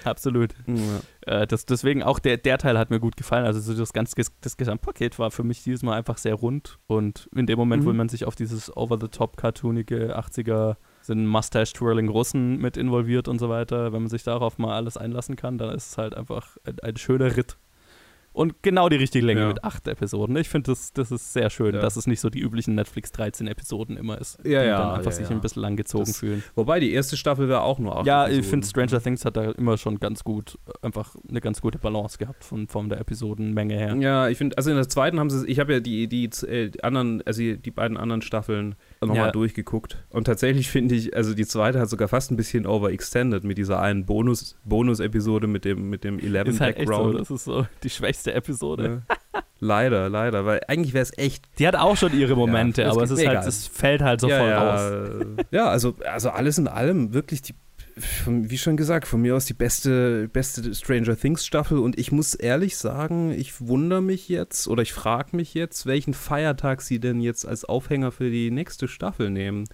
[0.03, 0.53] Absolut.
[0.67, 1.41] Ja.
[1.41, 3.45] Äh, das, deswegen auch der, der Teil hat mir gut gefallen.
[3.45, 6.77] Also so das ganze das Gesamtpaket war für mich dieses Mal einfach sehr rund.
[6.87, 7.97] Und in dem Moment, wo Mhm.
[7.97, 10.75] man sich auf dieses over-the-top cartoonige 80er
[11.09, 15.35] sind Mustache-Twirling Russen mit involviert und so weiter, wenn man sich darauf mal alles einlassen
[15.35, 17.57] kann, dann ist es halt einfach ein, ein schöner Ritt.
[18.31, 19.47] Und genau die richtige Länge Ja.
[19.47, 20.35] mit acht Episoden.
[20.37, 21.81] Ich finde, das, das ist sehr schön, Ja.
[21.81, 24.95] dass es nicht so die üblichen Netflix 13 Episoden immer ist, Ja, die ja, dann
[24.99, 26.43] einfach sich ein bisschen langgezogen Das- fühlen.
[26.55, 28.49] Wobei die erste Staffel war auch nur acht Ja, ich Episoden.
[28.49, 32.43] finde Stranger Things hat da immer schon ganz gut, einfach eine ganz gute Balance gehabt
[32.43, 33.95] von, von der Episodenmenge her.
[33.99, 36.71] Ja, ich finde, also in der zweiten haben sie, ich habe ja die, die, äh,
[36.83, 39.97] anderen, also die beiden anderen Staffeln nochmal durchgeguckt.
[40.09, 43.79] Und tatsächlich finde ich, also die zweite hat sogar fast ein bisschen overextended mit dieser
[43.81, 47.19] einen Bonus, Bonus-Episode mit dem, mit dem Eleven Ist halt echt so, Background.
[47.19, 49.03] das ist so die schwächste Episode.
[49.33, 49.41] Ja.
[49.59, 53.03] leider, leider, weil eigentlich wäre es echt Die hat auch schon ihre Momente, Ja, aber
[53.03, 55.25] es ist halt, es fällt halt so ja, voll ja, raus.
[55.51, 57.53] Ja, also, also alles in allem wirklich die,
[58.25, 62.33] wie schon gesagt, von mir aus die beste, beste Stranger Things Staffel und ich muss
[62.33, 67.19] ehrlich sagen, ich wundere mich jetzt oder ich frage mich jetzt, welchen Feiertag sie denn
[67.19, 69.65] jetzt als Aufhänger für die nächste Staffel nehmen.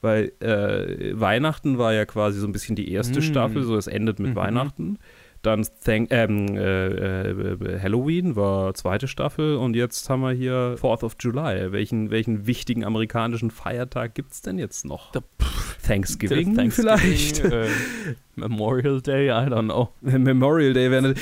[0.00, 3.22] Weil äh, Weihnachten war ja quasi so ein bisschen die erste Mm.
[3.22, 4.36] Staffel, so es endet mit Mhm.
[4.36, 4.98] Weihnachten.
[5.42, 11.04] Dann Thank ähm, äh, äh, Halloween war zweite Staffel und jetzt haben wir hier 4th
[11.04, 11.70] of July.
[11.70, 15.12] Welchen, welchen wichtigen amerikanischen Feiertag gibt es denn jetzt noch?
[15.12, 15.20] Da-
[15.86, 17.44] Thanksgiving, Thanksgiving, vielleicht?
[17.44, 17.66] Äh,
[18.36, 19.90] Memorial Day, I don't know.
[20.00, 21.14] Memorial Day wäre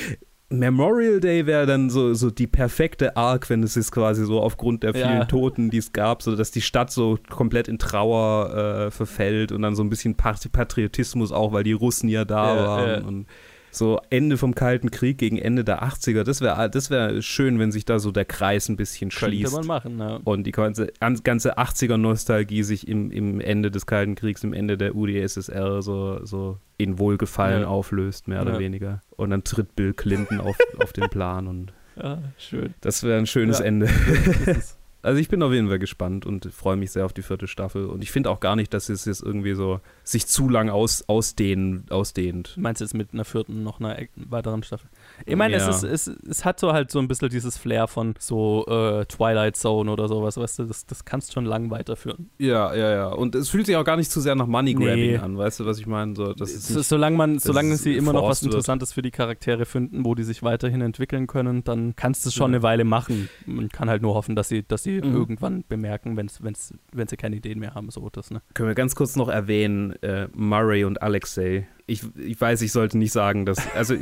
[0.49, 4.85] Memorial Day wäre dann so, so die perfekte Arc, wenn es ist quasi so aufgrund
[4.85, 5.25] der vielen Ja.
[5.25, 8.55] Toten, die es gab, so dass die Stadt so komplett in Trauer
[8.87, 12.55] äh, verfällt und dann so ein bisschen Pat- Patriotismus auch, weil die Russen ja da
[12.57, 13.07] Ja, waren ja.
[13.09, 13.27] und
[13.71, 16.23] so Ende vom Kalten Krieg gegen Ende der 80er.
[16.25, 19.53] Das wäre das wär schön, wenn sich da so der Kreis ein bisschen Könnte schließt.
[19.53, 20.21] man machen, ja.
[20.25, 24.77] Und die ganze, an- ganze 80er-Nostalgie sich im, im Ende des Kalten Kriegs, im Ende
[24.79, 27.69] der UdSSR so, so in Wohlgefallen Ja.
[27.69, 28.59] auflöst, mehr oder Ja.
[28.59, 29.03] weniger.
[29.11, 32.75] Und dann tritt Bill Clinton auf, auf den Plan und ja schön.
[32.81, 33.61] das wäre ein schönes.
[33.61, 33.89] Ende.
[34.47, 37.23] Das ist- Also ich bin auf jeden Fall gespannt und freue mich sehr auf die
[37.23, 37.87] vierte Staffel.
[37.87, 41.09] Und ich finde auch gar nicht, dass es jetzt irgendwie so sich zu lang aus,
[41.09, 42.55] ausdehnen, ausdehnt.
[42.57, 44.91] Du meinst jetzt mit einer vierten noch einer e- weiteren Staffel?
[45.25, 45.69] Ich meine, Ja.
[45.69, 49.05] es, ist, es, es hat so halt so ein bisschen dieses Flair von so äh,
[49.07, 52.29] Twilight Zone oder sowas, weißt du, das, das kannst schon lang weiterführen.
[52.39, 53.09] Ja, ja, ja.
[53.09, 55.17] Und es fühlt sich auch gar nicht zu sehr nach Money Grabbing Nee.
[55.19, 56.15] an, weißt du, was ich meine?
[56.15, 58.53] So, das ist So, nicht, solange man, solange sie immer noch was wird.
[58.53, 62.35] Interessantes für die Charaktere finden, wo die sich weiterhin entwickeln können, dann kannst du es
[62.35, 62.57] schon Ja.
[62.57, 63.29] eine Weile machen.
[63.47, 65.15] Man kann halt nur hoffen, dass sie, dass sie Mhm.
[65.15, 68.43] irgendwann bemerken, wenn's, wenn's, wenn sie keine Ideen mehr haben, so das, ne?
[68.55, 71.67] können wir ganz kurz noch erwähnen, äh, Murray und Alexei.
[71.89, 73.59] Ich, ich weiß, ich sollte nicht sagen, dass.
[73.75, 73.95] Also,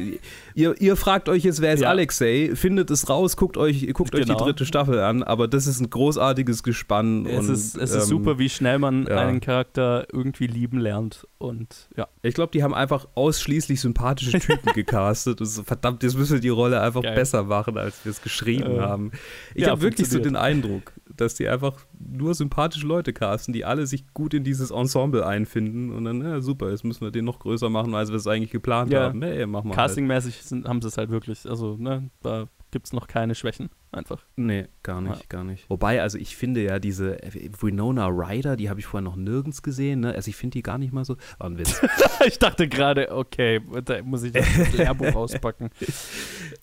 [0.55, 1.91] ihr, ihr fragt euch jetzt, wer ist Ja.
[1.91, 2.53] Alexei?
[2.55, 4.43] Findet es raus, guckt euch, guckt euch die Genau.
[4.43, 7.27] dritte Staffel an, aber das ist ein großartiges Gespann.
[7.27, 9.19] Es, und, ist, es ist ähm, super, wie schnell man ja.
[9.19, 11.27] einen Charakter irgendwie lieben lernt.
[11.37, 12.09] Und ja.
[12.23, 15.43] Ich glaube, die haben einfach ausschließlich sympathische Typen gecastet.
[15.43, 17.15] Das ist, verdammt, jetzt müssen wir die Rolle einfach Geil.
[17.15, 19.11] besser machen, als wir es geschrieben Äh, haben.
[19.55, 20.35] Ich ja, habe wirklich so den.
[20.35, 21.75] Eindruck, dass die einfach
[22.07, 26.41] nur sympathische Leute casten, die alle sich gut in dieses Ensemble einfinden und dann, ja,
[26.41, 29.05] super, jetzt müssen wir den noch größer machen, als wir es eigentlich geplant Ja.
[29.05, 29.19] haben.
[29.19, 32.93] Nee, machen wir Castingmäßig sind, haben sie es halt wirklich, also, ne, da gibt es
[32.93, 33.71] noch keine Schwächen.
[33.93, 34.23] Einfach.
[34.37, 35.25] Nee, gar nicht, Ja.
[35.31, 35.65] gar nicht.
[35.71, 39.63] Wobei, also ich finde ja diese äh, Winona Ryder, die habe ich vorher noch nirgends
[39.63, 40.13] gesehen, ne?
[40.15, 41.17] Also ich finde die gar nicht mal so.
[41.39, 41.81] War ein Witz.
[42.27, 44.45] ich dachte gerade, okay, da muss ich das
[44.77, 45.71] Lehrbuch auspacken.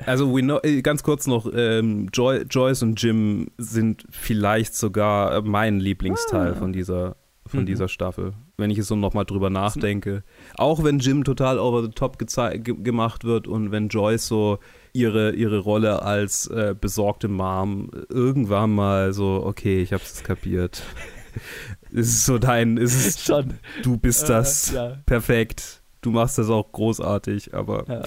[0.05, 5.41] Also Wino äh, ganz kurz noch, ähm, Joy Joyce und Jim sind vielleicht sogar äh,
[5.41, 7.15] mein Lieblingsteil von dieser
[7.47, 7.65] von Mhm.
[7.65, 10.23] dieser Staffel, wenn ich es so nochmal drüber nachdenke.
[10.55, 12.27] Auch wenn Jim total over the top ge
[12.61, 14.59] gemacht wird und wenn Joyce so
[14.93, 20.83] ihre, ihre Rolle als äh, besorgte Mom irgendwann mal so, okay, ich hab's kapiert.
[21.93, 23.53] es ist so dein, es ist, Schon.
[23.83, 24.97] du bist Äh, das, ja.
[25.05, 25.81] perfekt.
[26.01, 28.01] Du machst das auch großartig, aber Ja.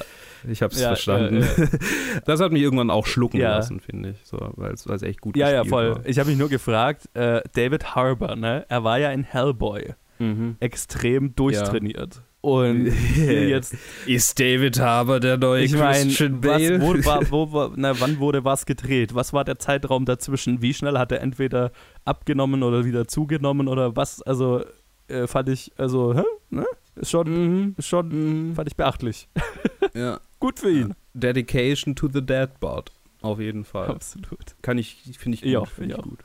[0.50, 1.42] ich hab's Ja, verstanden.
[1.42, 1.66] ja,
[2.26, 5.48] Das hat mich irgendwann auch schlucken lassen, finde ich, so, weil es echt gut Ja,
[5.50, 5.94] ja, voll.
[5.96, 6.06] war.
[6.06, 10.56] Ich habe mich nur gefragt, äh, David Harbour, ne, er war ja in Hellboy Mhm.
[10.60, 12.22] extrem durchtrainiert.
[12.44, 12.86] Und
[13.16, 13.74] jetzt,
[14.04, 16.80] Ist David Harbour der neue ich meine, Christian was, Bale?
[16.82, 19.14] wo, war, wo, war- na, wann wurde was gedreht?
[19.14, 20.60] Was war der Zeitraum dazwischen?
[20.60, 21.72] Wie schnell hat er entweder
[22.04, 24.20] abgenommen oder wieder zugenommen oder was?
[24.20, 24.62] Also
[25.08, 26.22] äh, fand ich, also, hä?
[26.50, 26.66] Ne?
[26.96, 27.28] Ist schon,
[27.62, 27.74] Mhm.
[27.78, 29.26] ist schon, fand ich beachtlich.
[29.94, 30.20] ja.
[30.38, 30.94] Gut für ihn.
[31.14, 32.90] Dedication to the Deadbot.
[33.22, 33.88] Auf jeden Fall.
[33.88, 34.54] Absolut.
[34.60, 35.50] Kann ich, finde ich gut.
[35.50, 36.08] Ja, finde ich ich auch.
[36.10, 36.18] gut.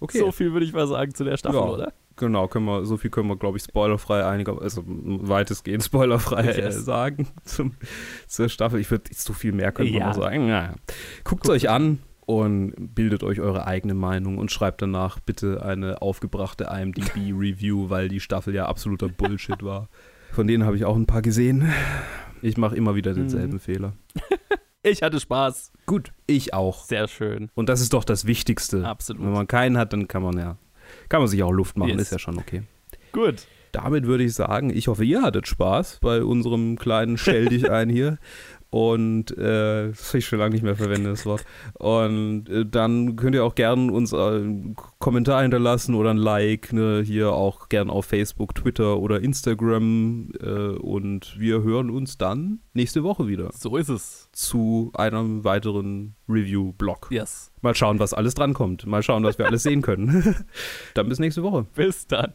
[0.00, 0.18] Okay.
[0.18, 1.66] So viel würde ich mal sagen zu der Staffel, Ja.
[1.66, 1.92] oder?
[2.16, 6.70] Genau, können wir, so viel können wir, glaube ich, spoilerfrei einiger, also weitestgehend spoilerfrei äh,
[6.72, 7.72] sagen zum,
[8.26, 8.78] zur Staffel.
[8.80, 10.14] Ich würde so viel mehr können wir Ja.
[10.14, 10.46] sagen.
[10.46, 10.74] Naja.
[11.24, 16.00] Guckt es euch an und bildet euch eure eigene Meinung und schreibt danach bitte eine
[16.02, 19.88] aufgebrachte IMDb-Review, weil die Staffel ja absoluter Bullshit war.
[20.32, 21.70] Von denen habe ich auch ein paar gesehen.
[22.42, 23.60] Ich mache immer wieder denselben Mhm.
[23.60, 23.92] Fehler.
[24.86, 25.72] Ich hatte Spaß.
[25.86, 26.84] Gut, ich auch.
[26.84, 27.48] Sehr schön.
[27.54, 28.86] Und das ist doch das Wichtigste.
[28.86, 29.22] Absolut.
[29.22, 30.58] Wenn man keinen hat, dann kann man ja,
[31.08, 32.02] kann man sich auch Luft machen, Yes.
[32.02, 32.62] ist ja schon okay.
[33.12, 33.46] Gut.
[33.72, 37.88] Damit würde ich sagen, ich hoffe, ihr hattet Spaß bei unserem kleinen Stell dich ein
[37.88, 38.18] hier.
[38.70, 41.44] Und äh, das habe ich schon lange nicht mehr verwendet, das Wort.
[41.74, 46.72] Und äh, dann könnt ihr auch gerne uns äh, einen Kommentar hinterlassen oder ein Like.
[46.72, 47.00] Ne?
[47.06, 50.30] Hier auch gern auf Facebook, Twitter oder Instagram.
[50.40, 50.48] Äh,
[50.78, 54.23] und wir hören uns dann nächste Woche wieder So ist es.
[54.34, 57.08] Zu einem weiteren Review-Blog.
[57.10, 57.52] Yes.
[57.62, 58.86] Mal schauen, was alles drankommt.
[58.86, 60.44] Mal schauen, was wir alles sehen können.
[60.94, 61.66] dann bis nächste Woche.
[61.74, 62.32] Bis dann.